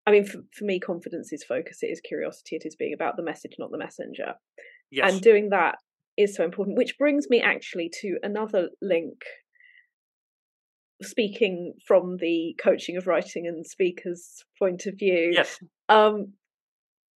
[0.06, 1.78] I mean, for, for me, confidence is focus.
[1.82, 2.56] It is curiosity.
[2.56, 4.34] It is being about the message, not the messenger.
[4.90, 5.12] Yes.
[5.12, 5.76] And doing that
[6.16, 6.76] is so important.
[6.76, 9.22] Which brings me actually to another link
[11.02, 15.30] speaking from the coaching of writing and speakers point of view.
[15.34, 15.58] Yes.
[15.88, 16.32] Um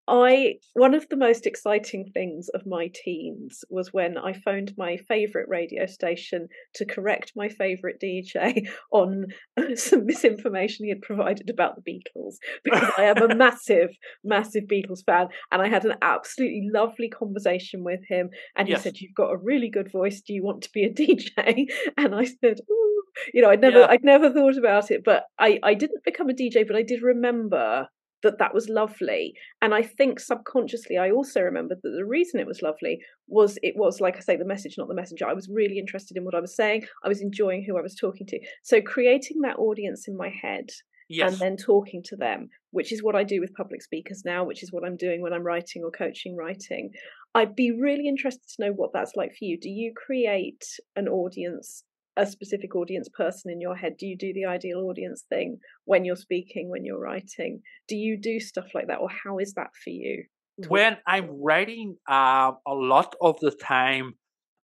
[0.09, 4.97] I one of the most exciting things of my teens was when I phoned my
[4.97, 9.27] favorite radio station to correct my favorite DJ on
[9.75, 13.91] some misinformation he had provided about the Beatles because I am a massive
[14.23, 18.83] massive Beatles fan and I had an absolutely lovely conversation with him and he yes.
[18.83, 22.15] said you've got a really good voice do you want to be a DJ and
[22.15, 23.03] I said Ooh.
[23.31, 23.87] you know I'd never yeah.
[23.89, 27.03] I'd never thought about it but I I didn't become a DJ but I did
[27.03, 27.87] remember
[28.23, 29.33] that that was lovely.
[29.61, 33.75] And i think subconsciously i also remembered that the reason it was lovely was it
[33.77, 35.27] was like i say the message not the messenger.
[35.27, 36.85] I was really interested in what i was saying.
[37.03, 38.39] I was enjoying who i was talking to.
[38.63, 40.69] So creating that audience in my head
[41.09, 41.31] yes.
[41.31, 44.63] and then talking to them which is what i do with public speakers now which
[44.63, 46.91] is what i'm doing when i'm writing or coaching writing
[47.35, 49.59] i'd be really interested to know what that's like for you.
[49.59, 50.65] Do you create
[50.95, 51.83] an audience
[52.19, 53.95] a specific audience person in your head?
[53.97, 57.61] Do you do the ideal audience thing when you're speaking, when you're writing?
[57.87, 60.25] Do you do stuff like that, or how is that for you?
[60.67, 64.15] When I'm writing, uh, a lot of the time,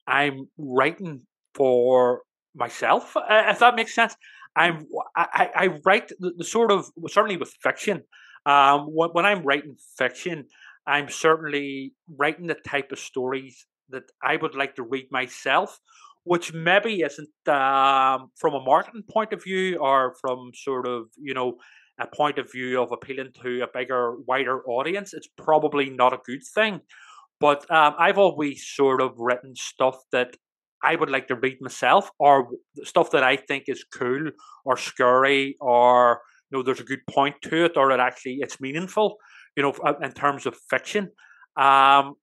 [0.06, 1.22] I'm writing
[1.56, 2.22] for
[2.56, 3.18] myself.
[3.18, 4.16] Uh, if that makes sense,
[4.56, 4.86] I'm
[5.16, 8.04] I, I write the, the, sort of certainly with fiction.
[8.46, 10.46] Um, when, when I'm writing fiction,
[10.86, 15.80] I'm certainly writing the type of stories that I would like to read myself
[16.30, 21.34] which maybe isn't um, from a marketing point of view or from sort of you
[21.34, 21.58] know
[22.00, 25.12] a point of view of appealing to a bigger, wider audience.
[25.16, 26.82] It's probably not a good thing.
[27.40, 30.38] But um, I've always sort of written stuff that
[30.84, 32.50] I would like to read myself, or
[32.84, 34.30] stuff that I think is cool
[34.66, 36.22] or scary, or
[36.52, 39.18] you know, there's a good point to it, or it actually it's meaningful.
[39.58, 39.74] You know,
[40.04, 41.10] in terms of fiction.
[41.58, 42.14] Um,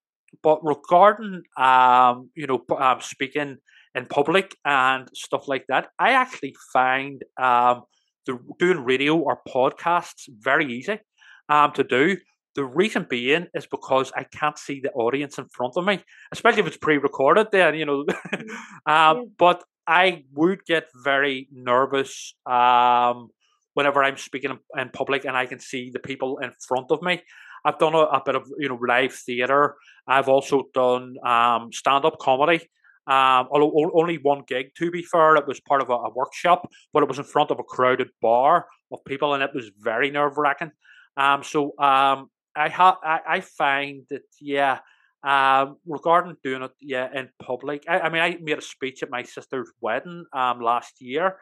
[0.45, 3.57] but regarding um, you know, um, speaking
[3.97, 5.89] in public and stuff like that.
[5.99, 7.83] I actually find um,
[8.27, 11.01] the doing radio or podcasts very easy
[11.49, 12.19] um, to do.
[12.55, 16.61] The reason being is because I can't see the audience in front of me, especially
[16.61, 17.49] if it's pre-recorded.
[17.53, 18.47] Then you know, um,
[18.87, 19.23] yeah.
[19.39, 23.29] but I would get very nervous um,
[23.75, 27.03] whenever I'm speaking in, in, public and I can see the people in front of
[27.03, 27.23] me.
[27.65, 29.77] I've done a, a bit of you know live theatre.
[30.07, 32.69] I've also done um, stand-up comedy.
[33.07, 36.69] Um, although only one gig, to be fair, it was part of a, a, workshop,
[36.93, 40.11] but it was in front of a crowded bar of people, and it was very
[40.11, 40.73] nerve wracking.
[41.17, 44.79] Um, so um, I ha- I, I find that yeah,
[45.27, 47.83] Um, regarding doing it, yeah, in public.
[47.89, 51.39] I, I, mean, I made a speech at my sister's wedding um last year,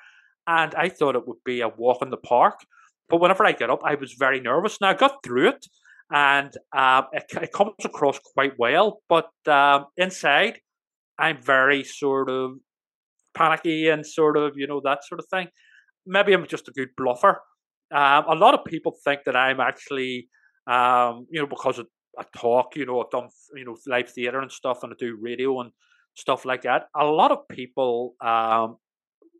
[0.47, 2.61] and I thought it would be a walk in the park.
[3.09, 4.81] But whenever I get up, I was very nervous.
[4.81, 5.67] Now I got through it,
[6.11, 9.03] and um, it, it comes across quite well.
[9.09, 10.61] But um, inside,
[11.19, 12.53] I'm very sort of
[13.37, 15.49] panicky and sort of you know that sort of thing.
[16.07, 17.37] Maybe I'm just a good bluffer.
[17.93, 20.29] Um, a lot of people think that I'm actually,
[20.67, 21.81] um, you know, because
[22.19, 25.19] I talk, you know, I've done you know live theater and stuff, and I do
[25.21, 25.71] radio and
[26.15, 26.85] stuff like that.
[26.97, 28.77] A lot of people, um,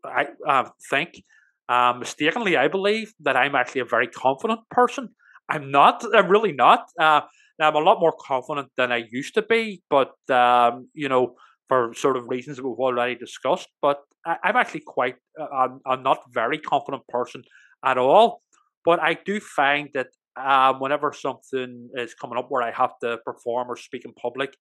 [0.05, 1.21] I uh, think,
[1.69, 5.09] uh, mistakenly, I believe that I'm actually a very confident person.
[5.49, 6.03] I'm not.
[6.13, 6.85] I'm really not.
[6.99, 7.21] Uh,
[7.59, 11.35] I'm a lot more confident than I used to be, but um, you know,
[11.67, 13.67] for sort of reasons that we've already discussed.
[13.81, 15.15] But I, am actually quite.
[15.39, 17.43] Uh, I'm, I'm not very confident person
[17.83, 18.41] at all.
[18.83, 20.07] But I do find that
[20.37, 24.55] um, whenever something is coming up where I have to perform or speak in public,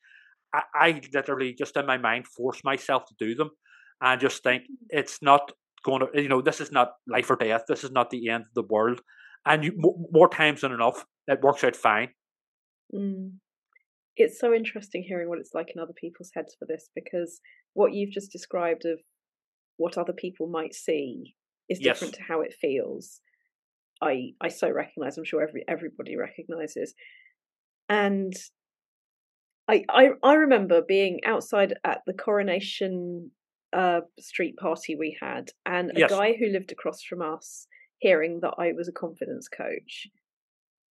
[0.55, 3.51] I, I literally just in my mind force myself to do them
[4.01, 5.53] and just think it's not
[5.85, 7.65] going to, you know, this is not life or death.
[7.69, 9.01] This is not the end of the world.
[9.45, 9.73] And you,
[10.11, 12.09] more times than enough, it works out fine.
[12.95, 13.33] Mm.
[14.17, 17.41] It's so interesting hearing what it's like in other people's heads for this because
[17.73, 19.01] what you've just described of
[19.77, 21.35] what other people might see
[21.69, 22.19] is different yes.
[22.19, 23.21] to how it feels.
[24.03, 25.17] I I so recognize.
[25.17, 26.95] I'm sure every everybody recognizes,
[27.89, 28.33] and
[29.69, 33.31] I I I remember being outside at the coronation
[33.73, 36.11] uh, street party we had, and a yes.
[36.11, 37.67] guy who lived across from us,
[37.99, 40.07] hearing that I was a confidence coach,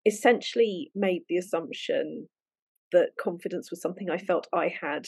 [0.06, 2.28] essentially made the assumption
[2.92, 5.06] that confidence was something I felt I had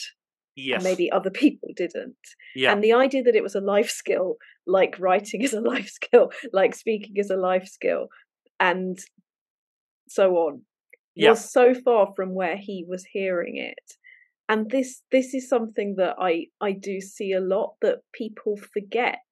[0.57, 0.83] Yes.
[0.83, 2.15] maybe other people didn't.
[2.55, 2.71] Yeah.
[2.71, 6.31] And the idea that it was a life skill, like writing is a life skill,
[6.53, 8.07] like speaking is a life skill,
[8.59, 8.97] and
[10.07, 10.61] so on,
[11.15, 11.31] yeah.
[11.31, 13.97] was so far from where he was hearing it.
[14.47, 19.23] And this this is something that I I do see a lot that people forget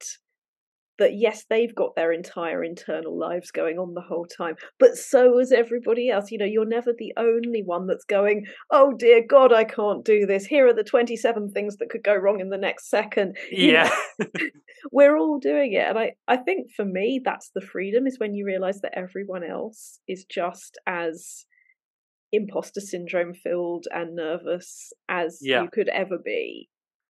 [1.00, 5.40] that yes, they've got their entire internal lives going on the whole time, but so
[5.40, 6.32] is everybody else.
[6.32, 10.26] You know, you're never the only one that's going, oh dear God, I can't do
[10.26, 10.46] this.
[10.46, 13.38] Here are the 27 things that could go wrong in the next second.
[13.52, 13.90] Yeah.
[14.92, 15.88] we're all doing it.
[15.88, 19.44] And I, I think for me, that's the freedom is when you realize that everyone
[19.44, 21.46] else is just as
[22.32, 25.62] imposter syndrome filled and nervous as yeah.
[25.64, 26.70] you could ever be.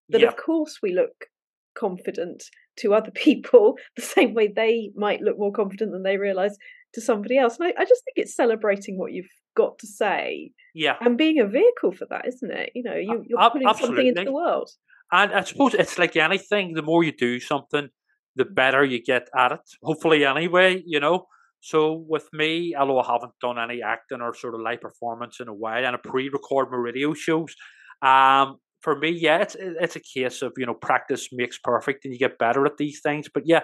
[0.09, 0.29] That yeah.
[0.29, 1.27] of course we look
[1.75, 2.45] confident
[2.79, 6.57] to other people the same way they might look more confident than they realize
[6.95, 7.59] to somebody else.
[7.59, 10.53] And I, I just think it's celebrating what you've got to say.
[10.75, 10.97] Yeah.
[11.01, 12.71] And being a vehicle for that, isn't it?
[12.75, 13.97] You know, you, are putting Absolutely.
[13.97, 14.71] something into the world.
[15.11, 17.89] And I suppose it's like anything, the more you do something,
[18.35, 19.61] the better you get at it.
[19.83, 21.27] Hopefully, anyway, you know.
[21.61, 25.49] So with me, although I haven't done any acting or sort of live performance in
[25.49, 27.55] a while, and I pre-record my radio shows,
[28.01, 32.13] um, for me, yeah, it's it's a case of you know practice makes perfect, and
[32.13, 33.29] you get better at these things.
[33.33, 33.61] But yeah,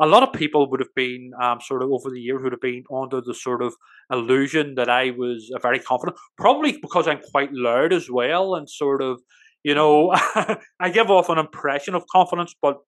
[0.00, 2.60] a lot of people would have been um, sort of over the years would have
[2.60, 3.74] been under the sort of
[4.10, 8.68] illusion that I was a very confident, probably because I'm quite loud as well, and
[8.68, 9.20] sort of
[9.64, 10.12] you know
[10.80, 12.78] I give off an impression of confidence, but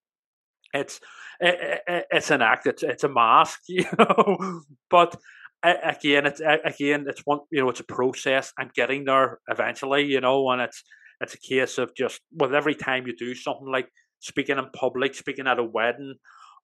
[0.73, 1.01] it's
[1.41, 4.63] it, it, it's an act, it's it's a mask, you know.
[4.91, 5.17] but
[5.63, 8.53] again, it's again, it's one you know, it's a process.
[8.59, 10.83] I'm getting there eventually, you know, and it's
[11.23, 13.89] it's a case of just with every time you do something like
[14.21, 16.15] speaking in public, speaking at a wedding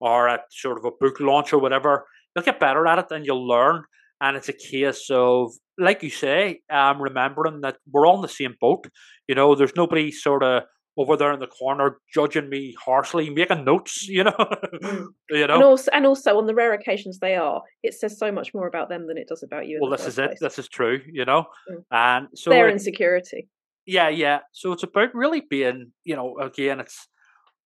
[0.01, 3.27] or at sort of a book launch or whatever, you'll get better at it and
[3.27, 3.83] you'll learn.
[4.21, 8.29] And it's a case of, like you say, um, remembering that we're all in the
[8.29, 8.89] same boat.
[9.29, 10.65] You know, there's nobody sort of
[10.97, 14.35] over there in the corner judging me harshly, making notes, you know.
[15.31, 15.55] You know.
[15.55, 18.67] And also, and also on the rare occasions they are, it says so much more
[18.67, 19.79] about them than it does about you.
[19.81, 20.33] Well, this is place.
[20.33, 20.39] it.
[20.41, 21.45] This is true, you know.
[21.71, 21.85] Mm.
[21.93, 23.49] And so their insecurity.
[23.89, 24.41] Yeah, yeah.
[24.53, 27.09] So it's about really being, you know, again, it's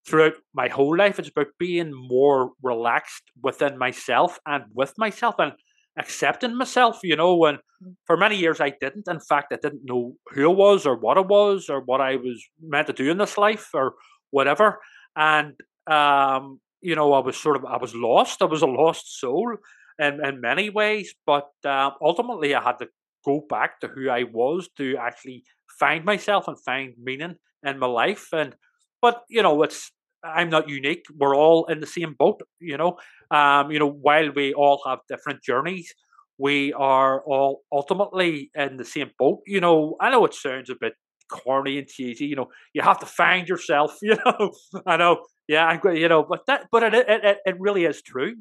[0.07, 5.53] throughout my whole life, it's about being more relaxed within myself and with myself and
[5.99, 7.45] accepting myself, you know.
[7.45, 7.97] And mm.
[8.07, 9.09] for many years, I didn't.
[9.09, 12.15] In fact, I didn't know who I was or what I was or what I
[12.15, 13.95] was meant to do in this life or
[14.31, 14.79] whatever.
[15.17, 15.55] And,
[15.89, 18.43] um, you know, I was sort of, I was lost.
[18.43, 19.57] I was a lost soul
[19.99, 21.13] in, in many ways.
[21.27, 22.87] But uh, ultimately, I had to
[23.25, 25.43] go back to who I was to actually
[25.83, 28.29] find myself and find meaning in my life.
[28.33, 28.55] And
[29.01, 29.91] but you know, it's
[30.25, 31.05] I'm not unique.
[31.21, 32.41] We're all in the same boat.
[32.61, 32.93] You know,
[33.31, 35.93] um, you know, while we all have different journeys,
[36.39, 39.41] we are all ultimately in the same boat.
[39.47, 40.95] You know, I know it sounds a bit
[41.29, 42.27] corny and cheesy.
[42.27, 43.99] You know, you have to find yourself.
[44.03, 44.53] You know,
[44.87, 45.25] I know.
[45.49, 48.35] Yeah, I'm you know, but that, but it it it really is true.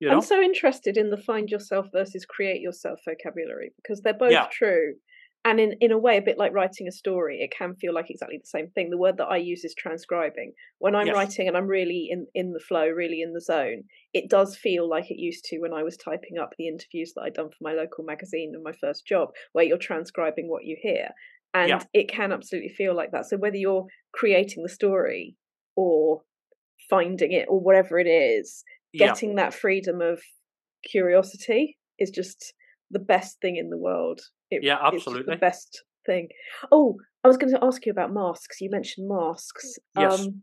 [0.00, 0.16] You know?
[0.16, 4.46] I'm so interested in the find yourself versus create yourself vocabulary because they're both yeah.
[4.52, 4.94] true
[5.46, 8.10] and in, in a way, a bit like writing a story, it can feel like
[8.10, 8.90] exactly the same thing.
[8.90, 10.52] The word that I use is transcribing.
[10.78, 11.14] When I'm yes.
[11.14, 14.90] writing and I'm really in, in the flow, really in the zone, it does feel
[14.90, 17.58] like it used to when I was typing up the interviews that I'd done for
[17.60, 21.10] my local magazine and my first job, where you're transcribing what you hear.
[21.54, 21.82] And yeah.
[21.94, 23.26] it can absolutely feel like that.
[23.26, 25.36] So whether you're creating the story
[25.76, 26.22] or
[26.90, 29.44] finding it or whatever it is, getting yeah.
[29.44, 30.20] that freedom of
[30.84, 32.52] curiosity is just
[32.90, 34.20] the best thing in the world.
[34.50, 35.34] It, yeah, absolutely.
[35.34, 36.28] the best thing.
[36.70, 38.60] Oh, I was going to ask you about masks.
[38.60, 39.78] You mentioned masks.
[39.98, 40.20] Yes.
[40.20, 40.42] Um,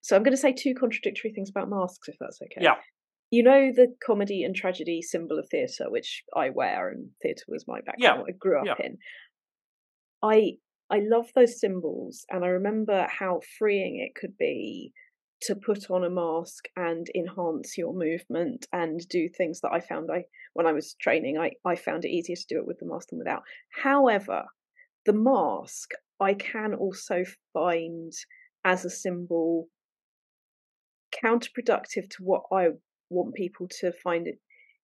[0.00, 2.64] so I'm going to say two contradictory things about masks, if that's okay.
[2.64, 2.76] Yeah.
[3.30, 7.66] You know the comedy and tragedy symbol of theatre, which I wear, and theatre was
[7.68, 8.22] my background.
[8.26, 8.32] Yeah.
[8.32, 8.86] I grew up yeah.
[8.86, 8.98] in.
[10.22, 10.52] I
[10.90, 14.92] I love those symbols, and I remember how freeing it could be
[15.42, 20.10] to put on a mask and enhance your movement and do things that I found
[20.10, 20.24] I
[20.54, 23.08] when I was training I, I found it easier to do it with the mask
[23.10, 23.42] than without.
[23.70, 24.44] However,
[25.06, 28.12] the mask I can also find
[28.64, 29.68] as a symbol
[31.24, 32.68] counterproductive to what I
[33.08, 34.38] want people to find it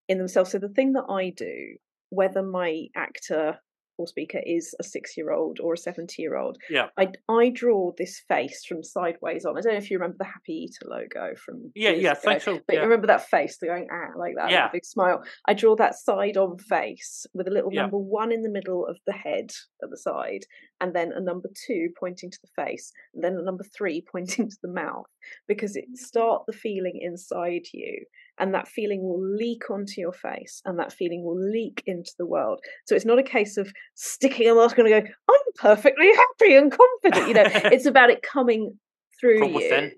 [0.08, 0.52] in themselves.
[0.52, 1.76] So the thing that I do,
[2.10, 3.58] whether my actor
[3.96, 6.58] or speaker is a six year old or a 70 year old.
[6.68, 6.86] Yeah.
[6.98, 9.56] I, I draw this face from sideways on.
[9.56, 11.70] I don't know if you remember the Happy Eater logo from.
[11.74, 12.60] Yeah, yeah, ago, think so.
[12.66, 12.82] But yeah.
[12.82, 14.68] remember that face, going, ah, like that, yeah.
[14.72, 15.22] big smile.
[15.46, 17.82] I draw that side on face with a little yeah.
[17.82, 19.50] number one in the middle of the head
[19.82, 20.44] at the side,
[20.80, 24.48] and then a number two pointing to the face, and then a number three pointing
[24.48, 25.06] to the mouth,
[25.48, 28.04] because it start the feeling inside you
[28.38, 32.26] and that feeling will leak onto your face and that feeling will leak into the
[32.26, 36.10] world so it's not a case of sticking a mask on and going i'm perfectly
[36.14, 38.78] happy and confident you know it's about it coming
[39.20, 39.92] through from you within.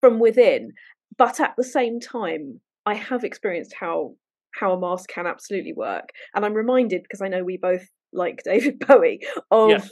[0.00, 0.72] from within
[1.16, 4.12] but at the same time i have experienced how
[4.54, 8.42] how a mask can absolutely work and i'm reminded because i know we both like
[8.44, 9.90] david bowie of yes.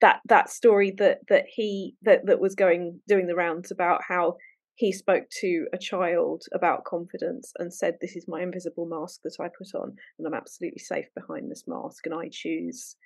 [0.00, 4.34] that that story that that he that that was going doing the rounds about how
[4.76, 9.36] he spoke to a child about confidence and said, This is my invisible mask that
[9.40, 12.96] I put on, and I'm absolutely safe behind this mask, and I choose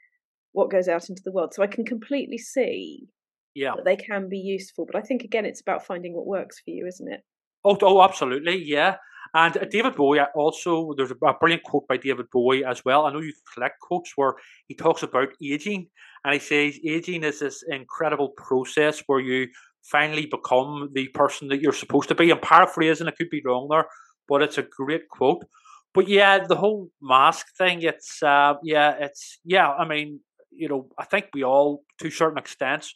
[0.53, 1.55] what goes out into the world.
[1.55, 3.09] So I can completely see
[3.55, 3.73] yeah.
[3.77, 4.85] that they can be useful.
[4.85, 7.21] But I think, again, it's about finding what works for you, isn't it?
[7.65, 8.97] Oh, oh absolutely, yeah.
[9.33, 13.07] And uh, David Bowie also, there's a brilliant quote by David Bowie as well.
[13.07, 14.35] I know you collect quotes where
[14.67, 15.89] he talks about aging,
[16.25, 19.47] and he says aging is this incredible process where you
[19.83, 22.31] finally become the person that you're supposed to be.
[22.31, 23.87] I'm paraphrasing, I could be wrong there,
[24.29, 25.45] but it's a great quote.
[25.93, 29.71] But yeah, the whole mask thing, it's uh, yeah, it's yeah.
[29.71, 30.21] I mean,
[30.53, 32.95] you know, I think we all, to certain extents,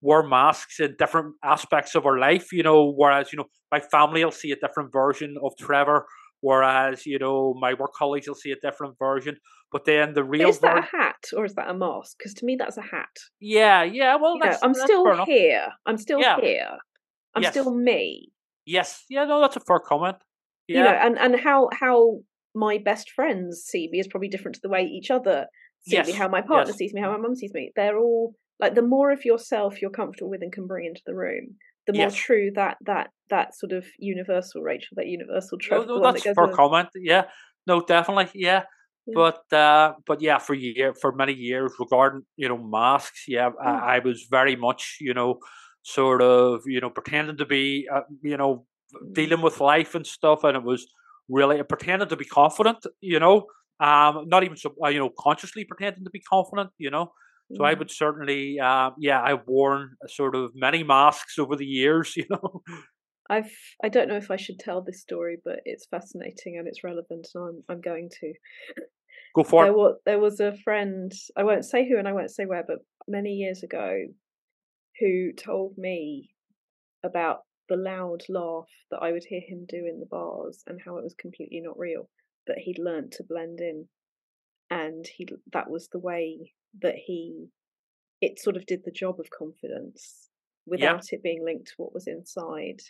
[0.00, 2.52] wear masks in different aspects of our life.
[2.52, 6.06] You know, whereas you know, my family will see a different version of Trevor
[6.40, 9.36] Whereas, you know, my work colleagues will see a different version.
[9.72, 12.16] But then the real is that a hat or is that a mask?
[12.18, 13.14] Because to me, that's a hat.
[13.40, 14.16] Yeah, yeah.
[14.16, 15.68] Well, you know, I'm still here.
[15.86, 16.40] I'm still yeah.
[16.40, 16.78] here.
[17.34, 17.52] I'm yes.
[17.52, 18.32] still me.
[18.66, 19.04] Yes.
[19.08, 19.24] Yeah.
[19.24, 20.16] No, that's a fair comment.
[20.66, 20.78] Yeah.
[20.78, 22.20] You know, and and how how
[22.54, 25.46] my best friends see me is probably different to the way each other
[25.82, 26.06] see yes.
[26.06, 26.12] me.
[26.12, 26.78] How my partner yes.
[26.78, 27.00] sees me.
[27.00, 27.72] How my mum sees me.
[27.76, 31.14] They're all like the more of yourself you're comfortable with and can bring into the
[31.14, 31.56] room,
[31.90, 32.14] the more yes.
[32.14, 35.86] true that that that sort of universal Rachel, that universal trope.
[35.86, 36.88] No, no that's that for comment.
[36.94, 37.24] Yeah,
[37.66, 38.62] no, definitely, yeah.
[39.06, 39.14] yeah.
[39.14, 43.70] But uh, but yeah, for year for many years regarding you know masks, yeah, I,
[43.70, 43.82] mm.
[43.82, 45.38] I, was very much you know
[45.82, 49.14] sort of you know pretending to be uh, you know mm.
[49.14, 50.86] dealing with life and stuff, and it was
[51.28, 53.46] really pretending to be confident, you know,
[53.78, 57.12] um, not even so, uh, you know consciously pretending to be confident, you know.
[57.56, 62.14] So I would certainly, uh, yeah, I've worn sort of many masks over the years,
[62.16, 62.62] you know.
[63.28, 63.50] I've
[63.82, 67.28] I don't know if I should tell this story, but it's fascinating and it's relevant,
[67.34, 68.32] and I'm I'm going to.
[69.34, 69.76] Go for there it.
[69.76, 72.78] Was, there was a friend I won't say who and I won't say where, but
[73.06, 74.06] many years ago,
[74.98, 76.30] who told me
[77.04, 80.96] about the loud laugh that I would hear him do in the bars and how
[80.96, 82.10] it was completely not real,
[82.46, 83.86] but he'd learnt to blend in,
[84.70, 86.52] and he that was the way
[86.82, 87.48] that he
[88.20, 90.28] it sort of did the job of confidence
[90.66, 91.16] without yeah.
[91.16, 92.80] it being linked to what was inside.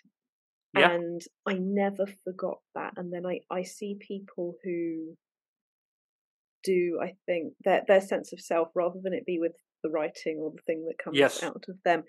[0.77, 0.93] Yeah.
[0.93, 2.95] And I never forgot that.
[2.97, 5.17] And then I, I see people who
[6.63, 9.53] do, I think, their their sense of self, rather than it be with
[9.83, 11.43] the writing or the thing that comes yes.
[11.43, 12.05] out of them,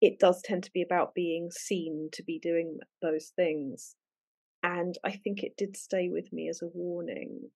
[0.00, 3.94] it does tend to be about being seen to be doing those things.
[4.62, 7.50] And I think it did stay with me as a warning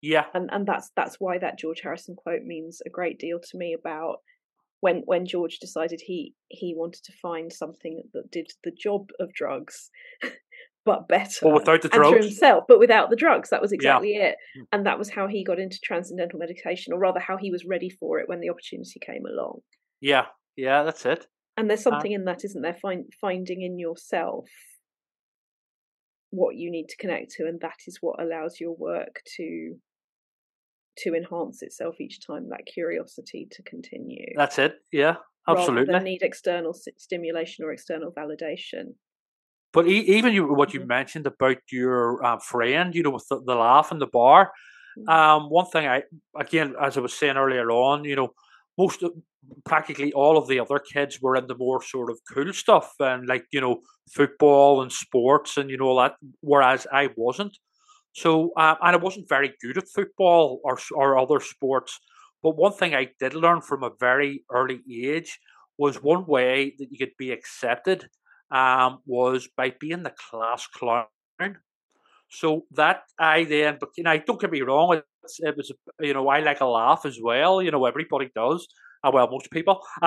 [0.00, 0.26] yeah.
[0.34, 3.74] And and that's that's why that George Harrison quote means a great deal to me
[3.78, 4.18] about
[4.80, 9.32] when when George decided he he wanted to find something that did the job of
[9.32, 9.90] drugs,
[10.84, 11.40] but better.
[11.42, 12.26] But without the drugs.
[12.26, 13.50] Himself, but without the drugs.
[13.50, 14.26] That was exactly yeah.
[14.26, 14.36] it.
[14.56, 14.62] Hmm.
[14.72, 17.90] And that was how he got into transcendental meditation, or rather, how he was ready
[17.90, 19.60] for it when the opportunity came along.
[20.00, 20.26] Yeah,
[20.56, 21.26] yeah, that's it.
[21.56, 22.76] And there's uh something uh, in that, isn't there?
[22.80, 24.48] Find, finding in yourself
[26.30, 29.74] what you need to connect to, and that is what allows your work to
[30.98, 32.48] to enhance itself each time.
[32.50, 34.26] That curiosity to continue.
[34.36, 34.76] That's it.
[34.92, 35.16] Yeah,
[35.48, 35.92] absolutely.
[35.92, 38.94] Rather need external stimulation or external validation.
[39.72, 40.88] But even you, what you mm-hmm.
[40.88, 44.52] mentioned about your uh, friend, you know, with the, the laugh in the bar.
[44.98, 45.08] Mm-hmm.
[45.08, 46.02] Um, one thing I
[46.38, 48.30] again, as I was saying earlier on, you know,
[48.78, 49.12] most of,
[49.64, 53.44] practically all of the other kids were into more sort of cool stuff and like
[53.52, 53.80] you know
[54.10, 57.58] football and sports and you know all that, whereas I wasn't.
[58.20, 61.98] So um, and I wasn't very good at football or or other sports.
[62.42, 65.38] But one thing I did learn from a very early age
[65.76, 68.08] was one way that you could be accepted
[68.50, 71.06] um, was by being the class clown.
[72.30, 75.00] So that I then, but you know, don't get me wrong,
[75.40, 77.62] it was you know I like a laugh as well.
[77.62, 78.66] You know, everybody does.
[79.02, 79.80] Uh, well, most people.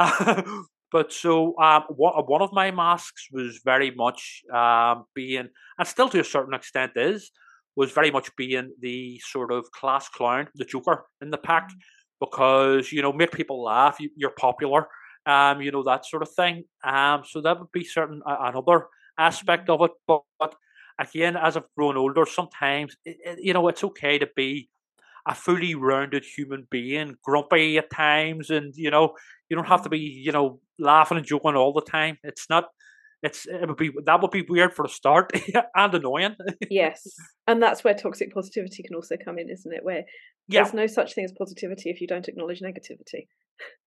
[0.91, 5.49] but so um, one of my masks was very much um, being,
[5.79, 7.31] and still to a certain extent is,
[7.75, 11.75] was very much being the sort of class clown, the joker in the pack, mm.
[12.19, 13.97] because you know make people laugh.
[13.99, 14.87] You, you're popular,
[15.25, 16.65] um, you know that sort of thing.
[16.83, 19.73] Um, so that would be certain uh, another aspect mm.
[19.73, 19.91] of it.
[20.07, 20.55] But, but
[20.99, 24.69] again, as I've grown older, sometimes it, it, you know it's okay to be
[25.27, 29.15] a fully rounded human being, grumpy at times, and you know
[29.49, 32.17] you don't have to be you know laughing and joking all the time.
[32.23, 32.65] It's not.
[33.23, 35.31] It's it would be that would be weird for a start
[35.75, 36.35] and annoying.
[36.69, 37.01] yes,
[37.47, 39.83] and that's where toxic positivity can also come in, isn't it?
[39.83, 40.03] Where
[40.47, 40.63] yeah.
[40.63, 43.27] there's no such thing as positivity if you don't acknowledge negativity.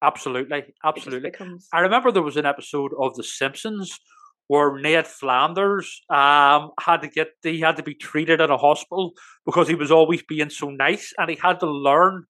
[0.03, 1.30] Absolutely, absolutely.
[1.30, 1.66] Becomes...
[1.72, 3.99] I remember there was an episode of The Simpsons
[4.47, 9.14] where Ned Flanders um, had to get he had to be treated at a hospital
[9.45, 12.24] because he was always being so nice, and he had to learn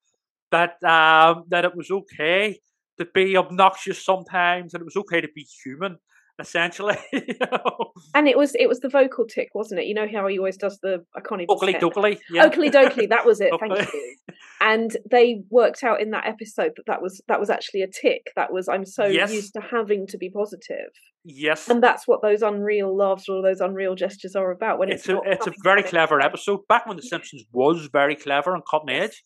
[0.52, 2.58] that um, that it was okay
[2.98, 5.98] to be obnoxious sometimes, and it was okay to be human
[6.40, 6.96] essentially.
[7.12, 7.92] you know?
[8.14, 9.86] And it was it was the vocal tick, wasn't it?
[9.86, 12.18] You know how he always does the I can't even okily dokily.
[12.30, 12.48] Yeah.
[12.48, 13.52] okily dokily, that was it.
[13.58, 14.16] Thank you.
[14.60, 18.32] And they worked out in that episode that that was that was actually a tick.
[18.36, 19.32] That was I'm so yes.
[19.32, 20.90] used to having to be positive.
[21.24, 21.68] Yes.
[21.68, 24.78] And that's what those unreal laughs or those unreal gestures are about.
[24.78, 26.60] When it's, it's a it's a very clever episode.
[26.68, 29.22] Back when The Simpsons was very clever and cutting edge.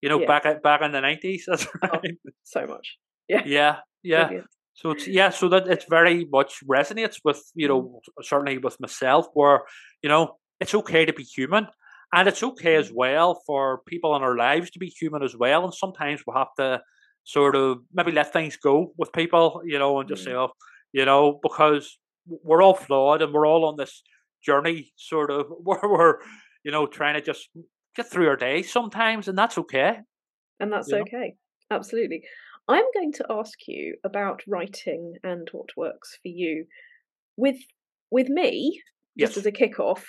[0.00, 0.26] You know, yeah.
[0.26, 1.44] back back in the nineties.
[1.48, 2.00] That's oh, right.
[2.26, 2.98] Oh, so much.
[3.28, 3.42] Yeah.
[3.44, 3.76] Yeah.
[4.02, 4.24] Yeah.
[4.24, 4.48] Brilliant.
[4.74, 8.24] So it's yeah, so that it very much resonates with you know mm.
[8.24, 9.62] certainly with myself, where
[10.02, 11.68] you know it's okay to be human,
[12.12, 12.96] and it's okay as mm.
[12.96, 15.64] well for people in our lives to be human as well.
[15.64, 16.82] And sometimes we have to
[17.22, 20.26] sort of maybe let things go with people, you know, and just mm.
[20.26, 20.50] say, oh,
[20.92, 21.96] you know, because
[22.26, 24.02] we're all flawed and we're all on this
[24.44, 26.16] journey, sort of where we're
[26.64, 27.48] you know trying to just
[27.94, 29.98] get through our day sometimes, and that's okay.
[30.58, 31.36] And that's okay.
[31.70, 31.76] Know?
[31.76, 32.22] Absolutely.
[32.68, 36.66] I'm going to ask you about writing and what works for you.
[37.36, 37.58] With
[38.10, 38.80] with me,
[39.18, 40.02] just as a kickoff,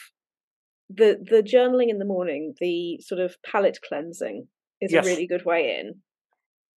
[0.89, 4.47] the the journaling in the morning, the sort of palate cleansing
[4.81, 5.05] is yes.
[5.05, 5.95] a really good way in.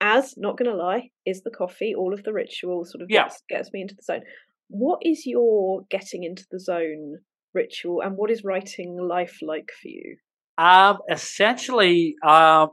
[0.01, 3.25] As not going to lie, is the coffee, all of the ritual sort of yeah.
[3.25, 4.23] gets, gets me into the zone.
[4.69, 7.17] What is your getting into the zone
[7.55, 10.17] ritual, and what is writing life like for you?
[10.59, 12.71] Um, essentially, um,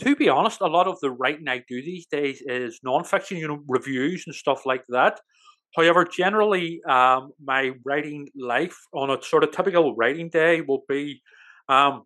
[0.00, 3.48] to be honest, a lot of the writing I do these days is non-fiction, you
[3.48, 5.20] know, reviews and stuff like that.
[5.76, 11.20] However, generally, um, my writing life on a sort of typical writing day will be
[11.68, 12.04] um,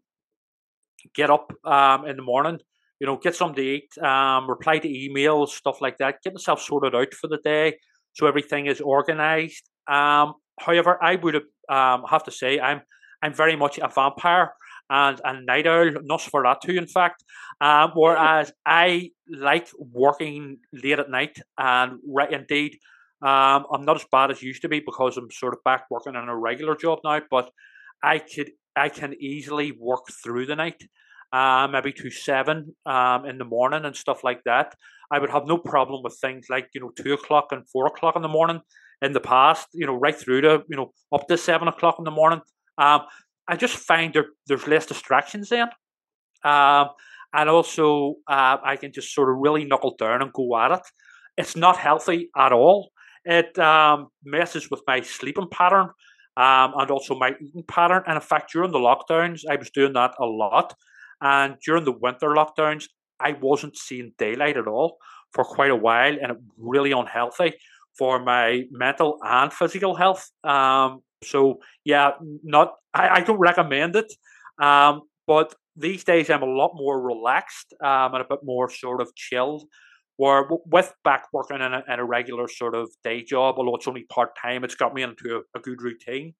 [1.14, 2.58] get up um, in the morning,
[3.00, 6.60] you know, get something to eat, um, reply to emails, stuff like that, get myself
[6.62, 7.76] sorted out for the day
[8.14, 9.68] so everything is organized.
[9.86, 11.36] Um, however, I would
[11.68, 12.82] um, have to say I'm
[13.22, 14.52] I'm very much a vampire
[14.90, 17.24] and a night owl, Nosferatu, in fact.
[17.60, 22.78] Um, whereas I like working late at night, and right indeed,
[23.20, 26.14] um, I'm not as bad as used to be because I'm sort of back working
[26.14, 27.20] in a regular job now.
[27.30, 27.50] But
[28.02, 30.82] I could, I can easily work through the night,
[31.32, 34.74] uh, maybe to seven um, in the morning and stuff like that.
[35.10, 38.14] I would have no problem with things like you know two o'clock and four o'clock
[38.14, 38.60] in the morning
[39.02, 39.66] in the past.
[39.72, 42.40] You know, right through to you know up to seven o'clock in the morning.
[42.76, 43.02] Um,
[43.48, 45.68] I just find there, there's less distractions then.
[46.44, 46.88] Um,
[47.32, 50.86] and also, uh, I can just sort of really knuckle down and go at it.
[51.36, 52.90] It's not healthy at all.
[53.24, 55.88] It um, messes with my sleeping pattern
[56.36, 58.02] um, and also my eating pattern.
[58.06, 60.74] And in fact, during the lockdowns, I was doing that a lot.
[61.20, 62.86] And during the winter lockdowns,
[63.20, 64.98] I wasn't seeing daylight at all
[65.32, 67.54] for quite a while, and it really unhealthy
[67.98, 70.30] for my mental and physical health.
[70.44, 72.12] Um, So yeah,
[72.42, 74.12] not I, I don't recommend it.
[74.60, 79.00] Um, but these days I'm a lot more relaxed um, and a bit more sort
[79.00, 79.64] of chilled.
[80.16, 83.86] Where with back working in a, in a regular sort of day job, although it's
[83.86, 86.34] only part time, it's got me into a, a good routine.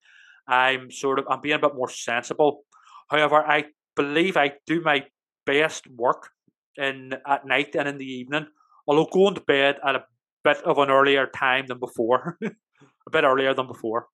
[0.48, 2.64] I'm sort of I'm being a bit more sensible.
[3.08, 5.04] However, I believe I do my
[5.46, 6.30] best work
[6.76, 8.46] in at night and in the evening,
[8.86, 10.04] although going to bed at a
[10.42, 14.08] bit of an earlier time than before, a bit earlier than before.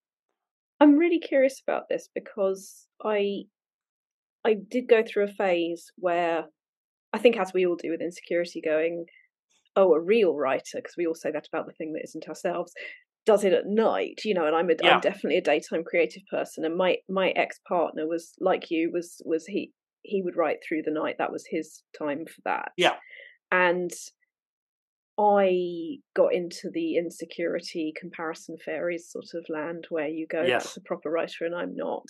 [0.81, 3.45] I'm really curious about this because I
[4.45, 6.45] I did go through a phase where
[7.13, 9.07] I think, as we all do with insecurity, going,
[9.77, 12.73] oh, a real writer, because we all say that about the thing that isn't ourselves,
[13.25, 14.47] does it at night, you know.
[14.47, 14.95] And I'm a, yeah.
[14.95, 19.23] I'm definitely a daytime creative person, and my my ex partner was like you was
[19.25, 19.73] was he
[20.03, 21.17] he would write through the night.
[21.19, 22.73] That was his time for that.
[22.77, 22.97] Yeah,
[23.51, 23.91] and
[25.19, 30.81] I got into the insecurity comparison fairies sort of land where you go, that's a
[30.81, 32.05] proper writer and I'm not.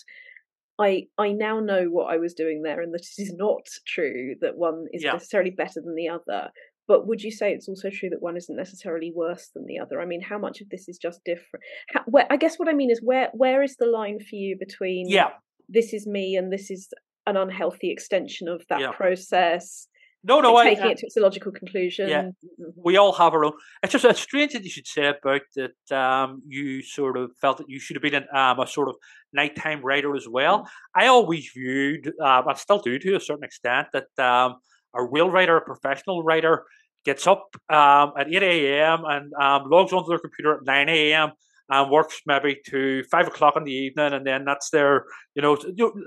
[0.79, 4.35] I I now know what I was doing there, and that it is not true
[4.41, 5.13] that one is yeah.
[5.13, 6.51] necessarily better than the other.
[6.87, 10.01] But would you say it's also true that one isn't necessarily worse than the other?
[10.01, 11.65] I mean, how much of this is just different?
[11.89, 14.57] How, where, I guess what I mean is where where is the line for you
[14.59, 15.31] between yeah.
[15.69, 16.89] this is me and this is
[17.27, 18.93] an unhealthy extension of that yeah.
[18.93, 19.89] process?
[20.27, 22.09] No, no, I, taking I, it to its logical conclusion.
[22.09, 22.31] Yeah,
[22.77, 23.53] we all have our own.
[23.83, 25.97] It's just it's strange that you should say about that.
[25.97, 28.97] Um, you sort of felt that you should have been an, um, a sort of
[29.35, 30.61] nighttime writer as well.
[30.61, 30.67] Mm.
[30.97, 34.57] I always viewed, um, I still do to a certain extent, that um,
[34.95, 36.65] a real writer, a professional writer,
[37.05, 39.05] gets up um, at eight a.m.
[39.05, 41.33] and um, logs onto their computer at nine a.m.
[41.69, 45.05] and works maybe to five o'clock in the evening, and then that's their,
[45.35, 45.59] you know,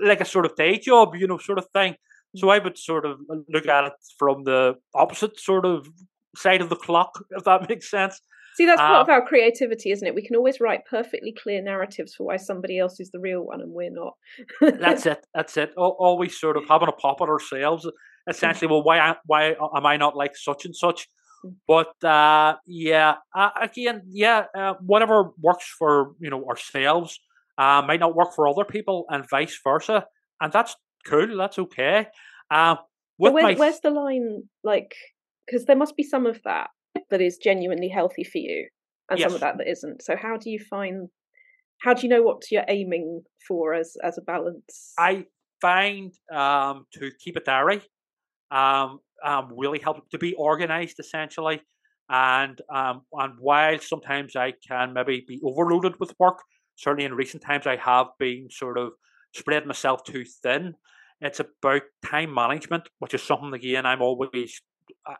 [0.02, 1.94] like a sort of day job, you know, sort of thing.
[2.38, 3.18] So I would sort of
[3.48, 5.88] look at it from the opposite sort of
[6.36, 8.20] side of the clock, if that makes sense.
[8.56, 10.16] See, that's part of um, our creativity, isn't it?
[10.16, 13.60] We can always write perfectly clear narratives for why somebody else is the real one
[13.60, 14.14] and we're not.
[14.80, 15.24] that's it.
[15.32, 15.72] That's it.
[15.76, 17.88] Always sort of having a pop at ourselves.
[18.28, 21.06] Essentially, well, why why am I not like such and such?
[21.46, 21.54] Mm.
[21.68, 27.20] But uh, yeah, uh, again, yeah, uh, whatever works for you know ourselves
[27.58, 30.06] uh, might not work for other people, and vice versa,
[30.40, 30.74] and that's
[31.08, 31.36] cool.
[31.36, 32.06] That's okay.
[32.50, 32.76] Uh,
[33.16, 33.54] where, my...
[33.54, 34.44] Where's the line?
[34.64, 34.94] Like,
[35.46, 36.70] because there must be some of that
[37.10, 38.68] that is genuinely healthy for you,
[39.10, 39.28] and yes.
[39.28, 40.02] some of that that isn't.
[40.02, 41.08] So, how do you find?
[41.80, 44.92] How do you know what you're aiming for as as a balance?
[44.98, 45.26] I
[45.60, 47.82] find um, to keep a diary
[48.50, 51.60] um, um, really helps to be organized essentially.
[52.08, 56.38] And um, and while sometimes I can maybe be overloaded with work,
[56.76, 58.92] certainly in recent times I have been sort of
[59.34, 60.74] spread myself too thin.
[61.20, 64.60] It's about time management, which is something again I'm always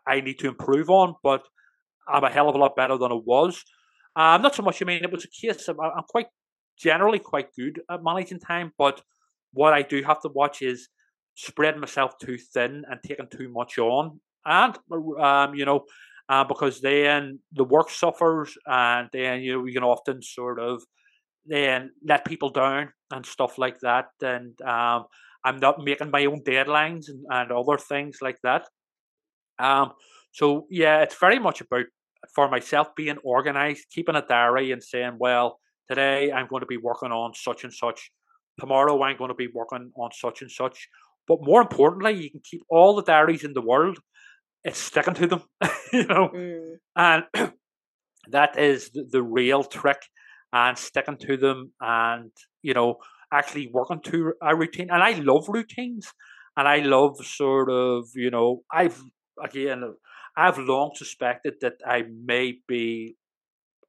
[0.07, 1.42] I need to improve on, but
[2.09, 3.62] I'm a hell of a lot better than I was.
[4.16, 4.80] Um, not so much.
[4.82, 6.26] I mean, it was a case of I'm quite
[6.78, 9.03] generally quite good at managing time, but
[9.53, 10.88] what I do have to watch is
[11.34, 14.78] spreading myself too thin and taking too much on, and
[15.20, 15.84] um, you know,
[16.28, 20.82] uh, because then the work suffers, and then you know you can often sort of
[21.46, 24.07] then let people down and stuff like that.
[24.22, 25.05] And um,
[25.45, 28.66] I'm not making my own deadlines and, and other things like that.
[29.59, 29.93] Um,
[30.32, 31.86] so yeah, it's very much about
[32.34, 36.76] for myself being organized, keeping a diary and saying, well, today I'm going to be
[36.76, 38.11] working on such and such.
[38.61, 40.89] Tomorrow I'm going to be working on such and such.
[41.26, 43.99] But more importantly, you can keep all the diaries in the world.
[44.64, 45.43] It's sticking to them,
[45.93, 46.76] you know, mm.
[46.97, 47.24] and
[48.30, 50.03] that is the, the real trick
[50.53, 52.30] and sticking to them and
[52.62, 52.97] you know
[53.32, 56.12] actually working to a routine and i love routines
[56.56, 59.02] and i love sort of you know i've
[59.42, 59.82] again
[60.36, 63.16] i've long suspected that i may be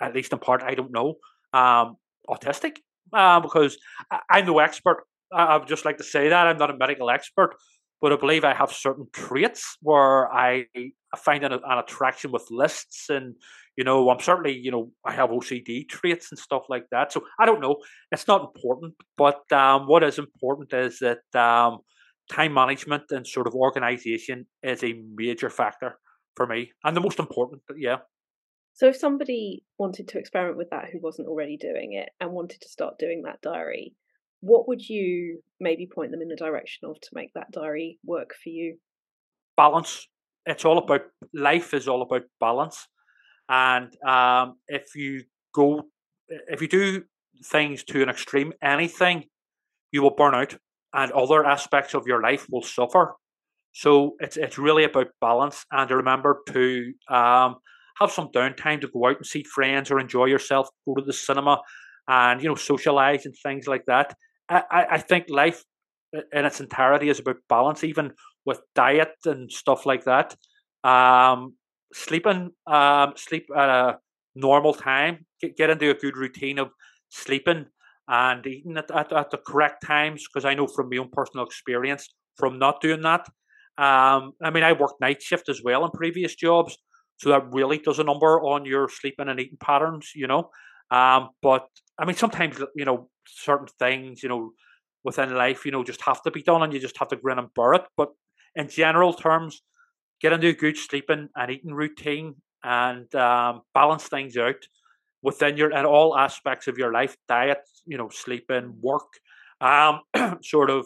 [0.02, 1.16] at least in part i don't know
[1.54, 1.96] um
[2.30, 2.78] autistic
[3.12, 3.76] uh, because
[4.12, 5.04] I, am no expert.
[5.34, 7.56] I, would just like to say that i'm not a medical expert
[8.02, 10.66] but i believe i have certain traits where i
[11.18, 13.36] find an, an attraction with lists and
[13.80, 17.14] you know, I'm certainly, you know, I have OCD traits and stuff like that.
[17.14, 17.78] So I don't know.
[18.12, 18.94] It's not important.
[19.18, 21.80] But um, what is important is that um,
[22.30, 25.98] time management and sort of organization is a major factor
[26.36, 27.62] for me and the most important.
[27.78, 28.00] Yeah.
[28.74, 32.60] So if somebody wanted to experiment with that who wasn't already doing it and wanted
[32.60, 33.94] to start doing that diary,
[34.42, 38.32] what would you maybe point them in the direction of to make that diary work
[38.44, 38.76] for you?
[39.56, 40.06] Balance.
[40.46, 41.04] It's all about
[41.34, 42.86] life is all about balance.
[43.50, 45.24] And um, if you
[45.54, 45.84] go,
[46.30, 47.04] if you do
[47.46, 49.26] things to an extreme, anything,
[49.92, 50.56] you will burn out,
[50.94, 53.16] and other aspects of your life will suffer.
[53.74, 57.58] So it's it's really about balance, and remember to um,
[58.00, 61.14] have some downtime to go out and see friends or enjoy yourself, go to the
[61.14, 61.62] cinema,
[62.08, 64.16] and you know socialize and things like that.
[64.50, 65.64] I, I think life
[66.14, 68.14] in its entirety is about balance, even
[68.46, 70.36] with diet and stuff like that.
[70.84, 71.56] Um,
[71.94, 74.00] sleeping, um, sleep at a
[74.36, 76.70] normal time, get, get into a good routine of
[77.10, 77.66] sleeping
[78.08, 80.26] and eating at, at, at the correct times.
[80.28, 83.28] Because I know from my own personal experience, from not doing that,
[83.78, 86.78] um, I mean, I worked night shift as well in previous jobs,
[87.18, 90.50] so that really does a number on your sleeping and eating patterns, you know.
[90.92, 91.68] Um, but
[91.98, 94.52] I mean, sometimes you know certain things, you know,
[95.06, 97.40] within life, you know, just have to be done, and you just have to grin
[97.40, 97.84] and bear it.
[97.96, 98.10] But
[98.56, 99.62] in general terms,
[100.22, 104.68] get into a good sleeping and eating routine and um, balance things out
[105.22, 109.08] within your in all aspects of your life, diet, you know, sleeping, work,
[109.62, 110.02] um,
[110.44, 110.86] sort of,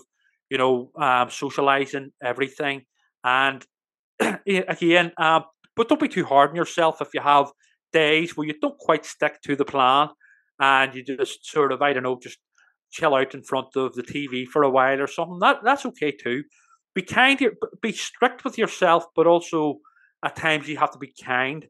[0.49, 2.83] you know, um, socializing, everything,
[3.23, 3.65] and
[4.47, 5.43] again, um,
[5.75, 7.51] but don't be too hard on yourself if you have
[7.91, 10.09] days where you don't quite stick to the plan
[10.59, 12.37] and you just sort of, I don't know, just
[12.91, 15.39] chill out in front of the TV for a while or something.
[15.39, 16.43] That that's okay too.
[16.95, 17.39] Be kind,
[17.81, 19.79] be strict with yourself, but also
[20.23, 21.67] at times you have to be kind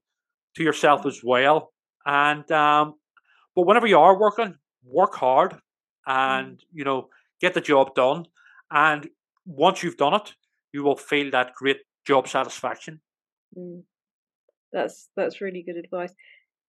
[0.56, 1.72] to yourself as well.
[2.06, 2.96] And um,
[3.56, 5.56] but whenever you are working, work hard,
[6.06, 6.64] and mm.
[6.74, 7.10] you know
[7.42, 8.26] get the job done.
[8.72, 9.08] And
[9.46, 10.34] once you've done it,
[10.74, 13.02] you will feel that great job satisfaction.
[13.58, 13.84] Mm.
[14.72, 16.14] That's that's really good advice.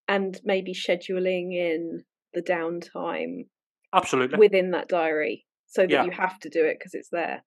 [0.07, 3.47] And maybe scheduling in the downtime
[3.95, 6.05] absolutely within that diary so that yeah.
[6.05, 7.43] you have to do it because it's there.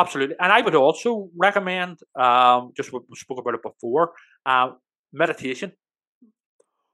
[0.00, 4.12] Absolutely, and I would also recommend um, just we spoke about it before
[4.46, 4.70] uh,
[5.12, 5.72] meditation.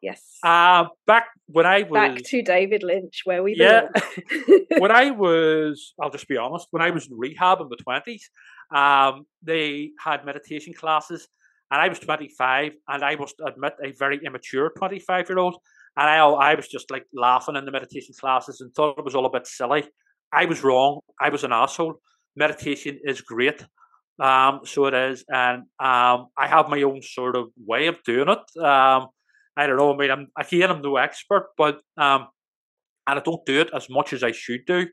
[0.02, 0.22] Yes.
[0.42, 3.88] Uh, back when I was back to David Lynch, where we yeah.
[4.78, 6.68] when I was, I'll just be honest.
[6.70, 8.28] When I was in rehab in the twenties,
[8.74, 11.28] um, they had meditation classes,
[11.70, 15.57] and I was 25, and I must admit, a very immature 25 year old.
[15.96, 19.14] And I, I was just like laughing in the meditation classes and thought it was
[19.14, 19.84] all a bit silly.
[20.32, 21.00] I was wrong.
[21.20, 21.94] I was an asshole.
[22.37, 23.64] Meditation is great.
[24.18, 25.24] Um, so it is.
[25.28, 28.62] And um, I have my own sort of way of doing it.
[28.62, 29.09] Um,
[29.57, 29.93] I don't know.
[29.93, 32.28] I mean, I'm, again, I'm no expert, but, um,
[33.07, 34.87] and I don't do it as much as I should do.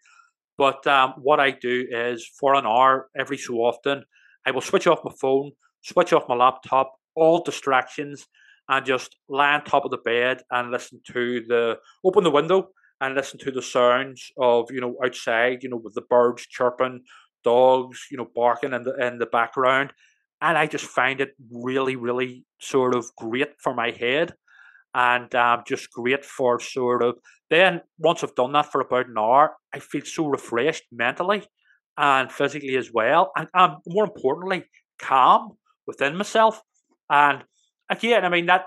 [0.58, 4.04] But um, what I do is for an hour every so often,
[4.46, 8.28] I will switch off my phone, switch off my laptop, all distractions,
[8.70, 12.70] and just lie on top of the bed and listen to the open the window
[13.02, 17.02] and listen to the sounds of you know outside, you know, with the birds chirping,
[17.44, 19.94] dogs, you know, barking in the in the background,
[20.42, 24.34] and I just find it really, really sort of great for my head,
[24.94, 27.16] and um, just great for sort of.
[27.50, 31.44] Then once I've done that for about an hour, I feel so refreshed mentally
[31.98, 34.66] and physically as well, and um, more importantly,
[35.00, 36.62] calm within myself.
[37.10, 37.44] And
[37.90, 38.66] again, I mean that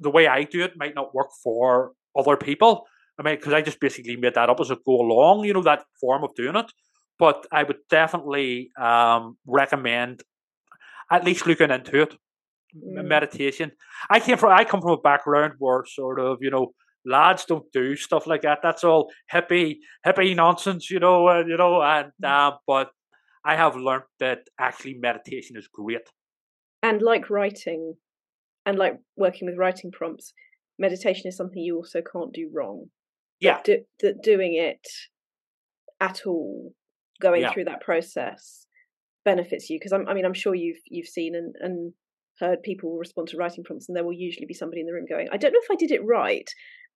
[0.00, 2.86] the way I do it might not work for other people.
[3.18, 5.62] I mean, because I just basically made that up as I go along, you know,
[5.62, 6.72] that form of doing it.
[7.18, 10.22] But I would definitely um, recommend
[11.10, 12.14] at least looking into it.
[12.74, 13.04] Mm.
[13.04, 13.72] Meditation.
[14.08, 16.72] I came from I come from a background where sort of you know
[17.04, 18.60] lads don't do stuff like that.
[18.62, 21.28] That's all hippie hippie nonsense, you know.
[21.28, 22.90] Uh, you know, and uh, but
[23.44, 26.08] I have learned that actually meditation is great.
[26.82, 27.94] And like writing,
[28.66, 30.32] and like working with writing prompts,
[30.78, 32.86] meditation is something you also can't do wrong.
[33.40, 33.84] Yeah, do,
[34.22, 34.86] doing it
[36.00, 36.74] at all,
[37.22, 37.52] going yeah.
[37.52, 38.66] through that process
[39.24, 41.92] benefits you because I mean I'm sure you've you've seen and, and
[42.40, 45.06] heard people respond to writing prompts and there will usually be somebody in the room
[45.08, 46.48] going I don't know if I did it right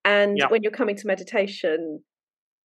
[0.05, 0.49] and yeah.
[0.49, 2.01] when you're coming to meditation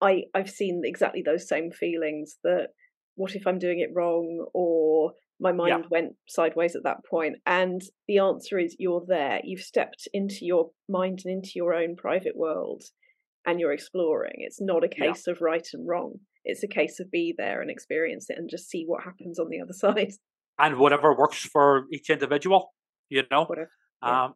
[0.02, 2.70] I I've seen exactly those same feelings that
[3.16, 5.12] what if I'm doing it wrong or
[5.42, 5.88] my mind yeah.
[5.92, 10.70] went sideways at that point and the answer is you're there you've stepped into your
[10.88, 12.84] mind and into your own private world
[13.46, 15.34] and you're exploring it's not a case yeah.
[15.34, 16.14] of right and wrong
[16.50, 19.50] it's a case of be there and experience it and just see what happens on
[19.50, 20.14] the other side
[20.58, 22.74] and whatever works for each individual
[23.10, 23.72] you know whatever.
[24.04, 24.26] Yeah.
[24.26, 24.34] um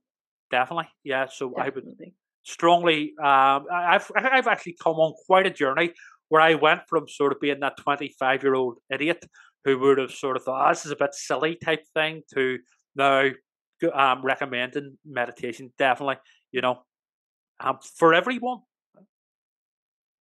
[0.51, 1.71] definitely yeah so definitely.
[1.71, 2.13] i would
[2.43, 5.93] strongly um i've i've actually come on quite a journey
[6.29, 9.25] where i went from sort of being that 25 year old idiot
[9.63, 12.57] who would have sort of thought oh, this is a bit silly type thing to
[12.95, 13.29] now
[13.91, 15.73] um, recommending meditation.
[15.77, 16.17] Definitely,
[16.51, 16.83] you know,
[17.59, 18.59] um, for everyone.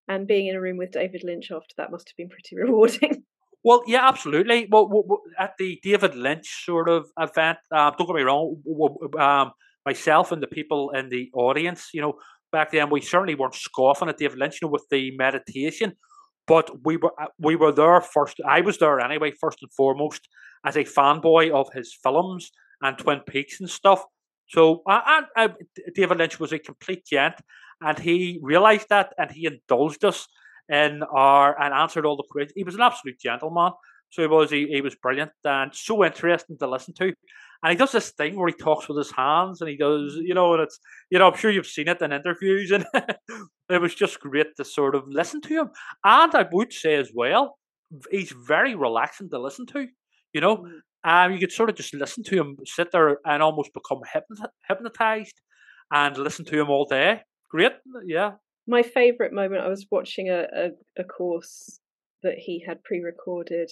[0.07, 3.23] And being in a room with David Lynch after that must have been pretty rewarding.
[3.63, 4.67] Well, yeah, absolutely.
[4.69, 8.57] Well, at the David Lynch sort of event, uh, don't get me wrong,
[9.19, 9.51] um,
[9.85, 12.15] myself and the people in the audience, you know,
[12.51, 15.93] back then we certainly weren't scoffing at David Lynch, you know, with the meditation.
[16.47, 18.41] But we were uh, we were there first.
[18.45, 20.27] I was there anyway, first and foremost,
[20.65, 22.51] as a fanboy of his films
[22.81, 24.03] and Twin Peaks and stuff.
[24.49, 25.53] So, and
[25.95, 27.35] David Lynch was a complete gent,
[27.81, 30.27] and he realised that, and he indulged us
[30.69, 32.53] in our and answered all the questions.
[32.55, 33.73] He was an absolute gentleman.
[34.09, 37.13] So he was he, he was brilliant and so interesting to listen to.
[37.63, 40.33] And he does this thing where he talks with his hands and he does, you
[40.33, 40.79] know, and it's,
[41.11, 42.85] you know, I'm sure you've seen it in interviews and
[43.69, 45.69] it was just great to sort of listen to him.
[46.03, 47.57] And I would say as well,
[48.09, 49.87] he's very relaxing to listen to,
[50.33, 50.57] you know.
[50.57, 50.79] Mm.
[51.03, 54.01] Um, you could sort of just listen to him, sit there and almost become
[54.67, 55.33] hypnotized
[55.91, 57.21] and listen to him all day.
[57.51, 57.73] Great,
[58.05, 58.31] yeah.
[58.65, 61.79] My favourite moment, I was watching a, a, a course
[62.23, 63.69] that he had pre-recorded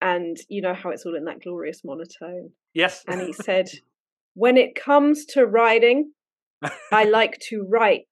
[0.00, 2.50] and you know how it's all in that glorious monotone.
[2.72, 3.04] Yes.
[3.08, 3.68] And he said,
[4.34, 6.12] When it comes to writing,
[6.92, 8.06] I like to write.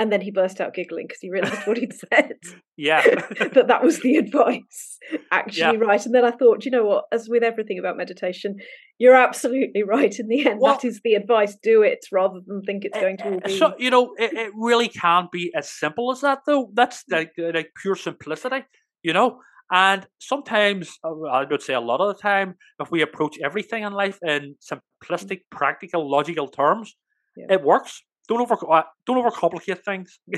[0.00, 2.38] And then he burst out giggling because he realized what he'd said.
[2.78, 3.02] Yeah.
[3.52, 4.98] that that was the advice.
[5.30, 5.84] Actually, yeah.
[5.84, 6.04] right.
[6.06, 7.04] And then I thought, you know what?
[7.12, 8.56] As with everything about meditation,
[8.98, 10.18] you're absolutely right.
[10.18, 11.54] In the end, well, that is the advice.
[11.62, 13.58] Do it rather than think it's eh, going to eh, all be.
[13.58, 16.70] So, you know, it, it really can't be as simple as that, though.
[16.72, 17.18] That's mm.
[17.18, 18.64] like, uh, like pure simplicity,
[19.02, 19.40] you know?
[19.70, 23.82] And sometimes, uh, I would say a lot of the time, if we approach everything
[23.82, 24.80] in life in mm.
[25.04, 26.96] simplistic, practical, logical terms,
[27.36, 27.46] yeah.
[27.50, 28.02] it works.
[28.30, 30.20] Don't over uh, don't overcomplicate things.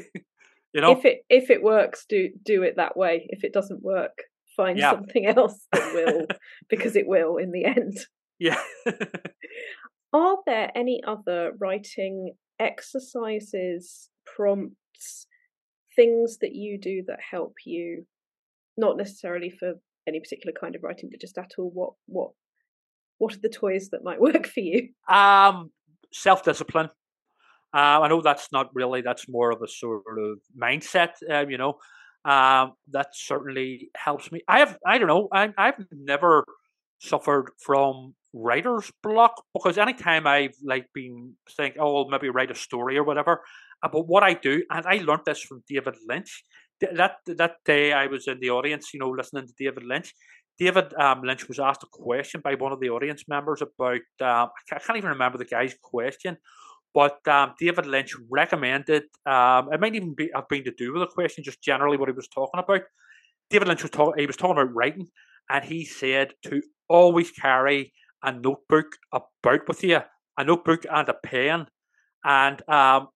[0.73, 3.27] you know, if it if it works, do do it that way.
[3.29, 4.17] If it doesn't work,
[4.57, 4.93] find yeah.
[4.93, 6.27] something else that will,
[6.71, 7.99] because it will in the end.
[8.39, 8.61] Yeah.
[10.15, 15.27] Are there any other writing exercises, prompts,
[15.95, 18.07] things that you do that help you
[18.79, 19.75] not necessarily for
[20.09, 22.31] any particular kind of writing, but just at all, what what
[23.19, 24.89] what are the toys that might work for you?
[25.09, 25.71] Um,
[26.11, 26.89] self discipline.
[27.75, 29.01] Uh, I know that's not really.
[29.01, 31.11] That's more of a sort of mindset.
[31.31, 31.79] Uh, you know,
[32.25, 34.43] um, that certainly helps me.
[34.49, 34.79] I have.
[34.87, 35.29] I don't know.
[35.33, 36.45] I, I've never
[36.99, 42.97] suffered from writer's block because anytime I've like been saying, oh, maybe write a story
[42.97, 43.43] or whatever
[43.83, 46.45] about what I do, and I learned this from David Lynch
[46.95, 50.15] that that day I was in the audience, you know, listening to David Lynch.
[50.59, 54.51] David um, Lynch was asked a question by one of the audience members about um,
[54.71, 56.37] I can't even remember the guy's question,
[56.95, 61.03] but um, David Lynch recommended um, it might even be have been to do with
[61.03, 62.83] the question, just generally what he was talking about.
[63.51, 65.09] David Lynch was talking he was talking about writing,
[65.51, 67.93] and he said to always carry
[68.23, 70.01] a notebook about with you,
[70.39, 71.67] a notebook and a pen,
[72.25, 73.09] and um,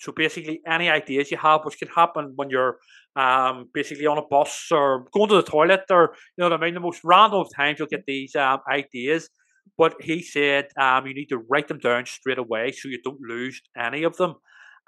[0.00, 2.78] so basically, any ideas you have, which can happen when you're
[3.16, 6.64] um, basically on a bus or going to the toilet, or you know what I
[6.64, 9.28] mean, the most random times you'll get these um, ideas.
[9.76, 13.20] But he said um, you need to write them down straight away so you don't
[13.20, 14.34] lose any of them,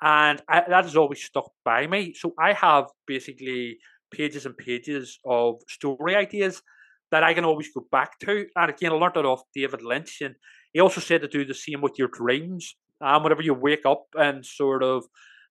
[0.01, 2.15] and I, that has always stuck by me.
[2.15, 3.79] So I have basically
[4.11, 6.63] pages and pages of story ideas
[7.11, 8.47] that I can always go back to.
[8.57, 10.35] And again, I learned that off David Lynch, and
[10.73, 14.07] he also said to do the same with your dreams um, whenever you wake up
[14.15, 15.05] and sort of,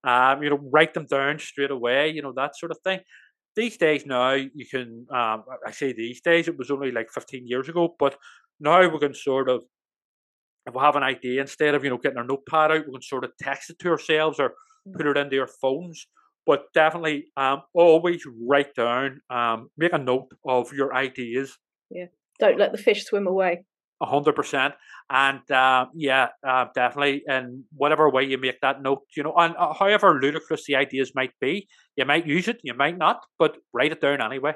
[0.03, 3.01] um, you know, write them down straight away, you know, that sort of thing.
[3.55, 7.45] These days now, you can, um, I say these days, it was only like 15
[7.47, 8.15] years ago, but
[8.61, 9.63] now we can sort of,
[10.65, 13.01] if we have an idea, instead of, you know, getting our notepad out, we can
[13.01, 14.53] sort of text it to ourselves or
[14.95, 16.07] put it into our phones.
[16.45, 21.57] But definitely, um, always write down, um, make a note of your ideas.
[21.89, 22.05] Yeah.
[22.39, 23.65] Don't let the fish swim away
[24.01, 24.73] A hundred percent.
[25.11, 27.21] And uh, yeah, uh, definitely.
[27.27, 31.11] And whatever way you make that note, you know, and uh, however ludicrous the ideas
[31.13, 34.53] might be, you might use it, you might not, but write it down anyway.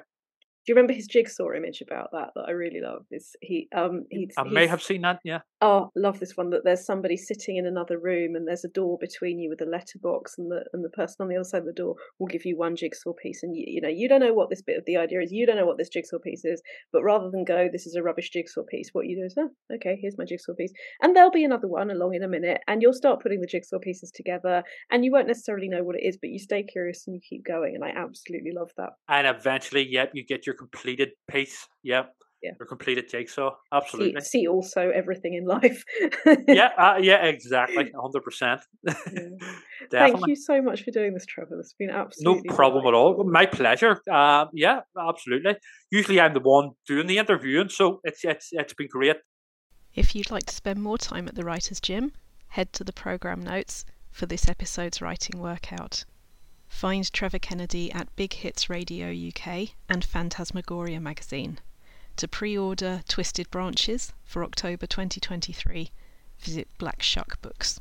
[0.66, 3.06] Do you remember his jigsaw image about that that I really love?
[3.12, 5.40] Is he um he I may have seen that, yeah.
[5.62, 8.98] Oh, love this one that there's somebody sitting in another room and there's a door
[9.00, 11.66] between you with a letterbox and the and the person on the other side of
[11.66, 14.34] the door will give you one jigsaw piece and you you know, you don't know
[14.34, 16.62] what this bit of the idea is, you don't know what this jigsaw piece is,
[16.92, 19.50] but rather than go, this is a rubbish jigsaw piece, what you do is, oh,
[19.76, 20.74] okay, here's my jigsaw piece.
[21.02, 23.78] And there'll be another one along in a minute and you'll start putting the jigsaw
[23.80, 27.16] pieces together and you won't necessarily know what it is, but you stay curious and
[27.16, 28.92] you keep going and I absolutely love that.
[29.10, 31.68] And eventually, yep, you get your completed piece.
[31.84, 32.14] Yep.
[32.44, 32.52] Yeah.
[32.60, 33.56] Your completed jigsaw.
[33.74, 34.22] Absolutely.
[34.22, 35.84] See, see also everything in life.
[36.48, 37.92] yeah, uh, yeah, exactly.
[37.92, 38.60] 100%.
[39.92, 41.60] Thank you so much for doing this, Trevor.
[41.60, 43.24] It's been absolutely No problem at all.
[43.24, 44.00] My pleasure.
[44.12, 45.56] Uh, yeah, absolutely.
[45.90, 49.18] Usually I'm the one doing the interviewing, so it's, it's, it's been great.
[49.96, 52.12] If you'd like to spend more time at the Writer's Gym,
[52.50, 56.06] head to the programme notes for this episode's writing workout.
[56.76, 61.60] Find Trevor Kennedy at Big Hits Radio UK and Phantasmagoria magazine.
[62.18, 65.90] To pre order Twisted Branches for October 2023,
[66.38, 67.80] visit Black Shuck Books.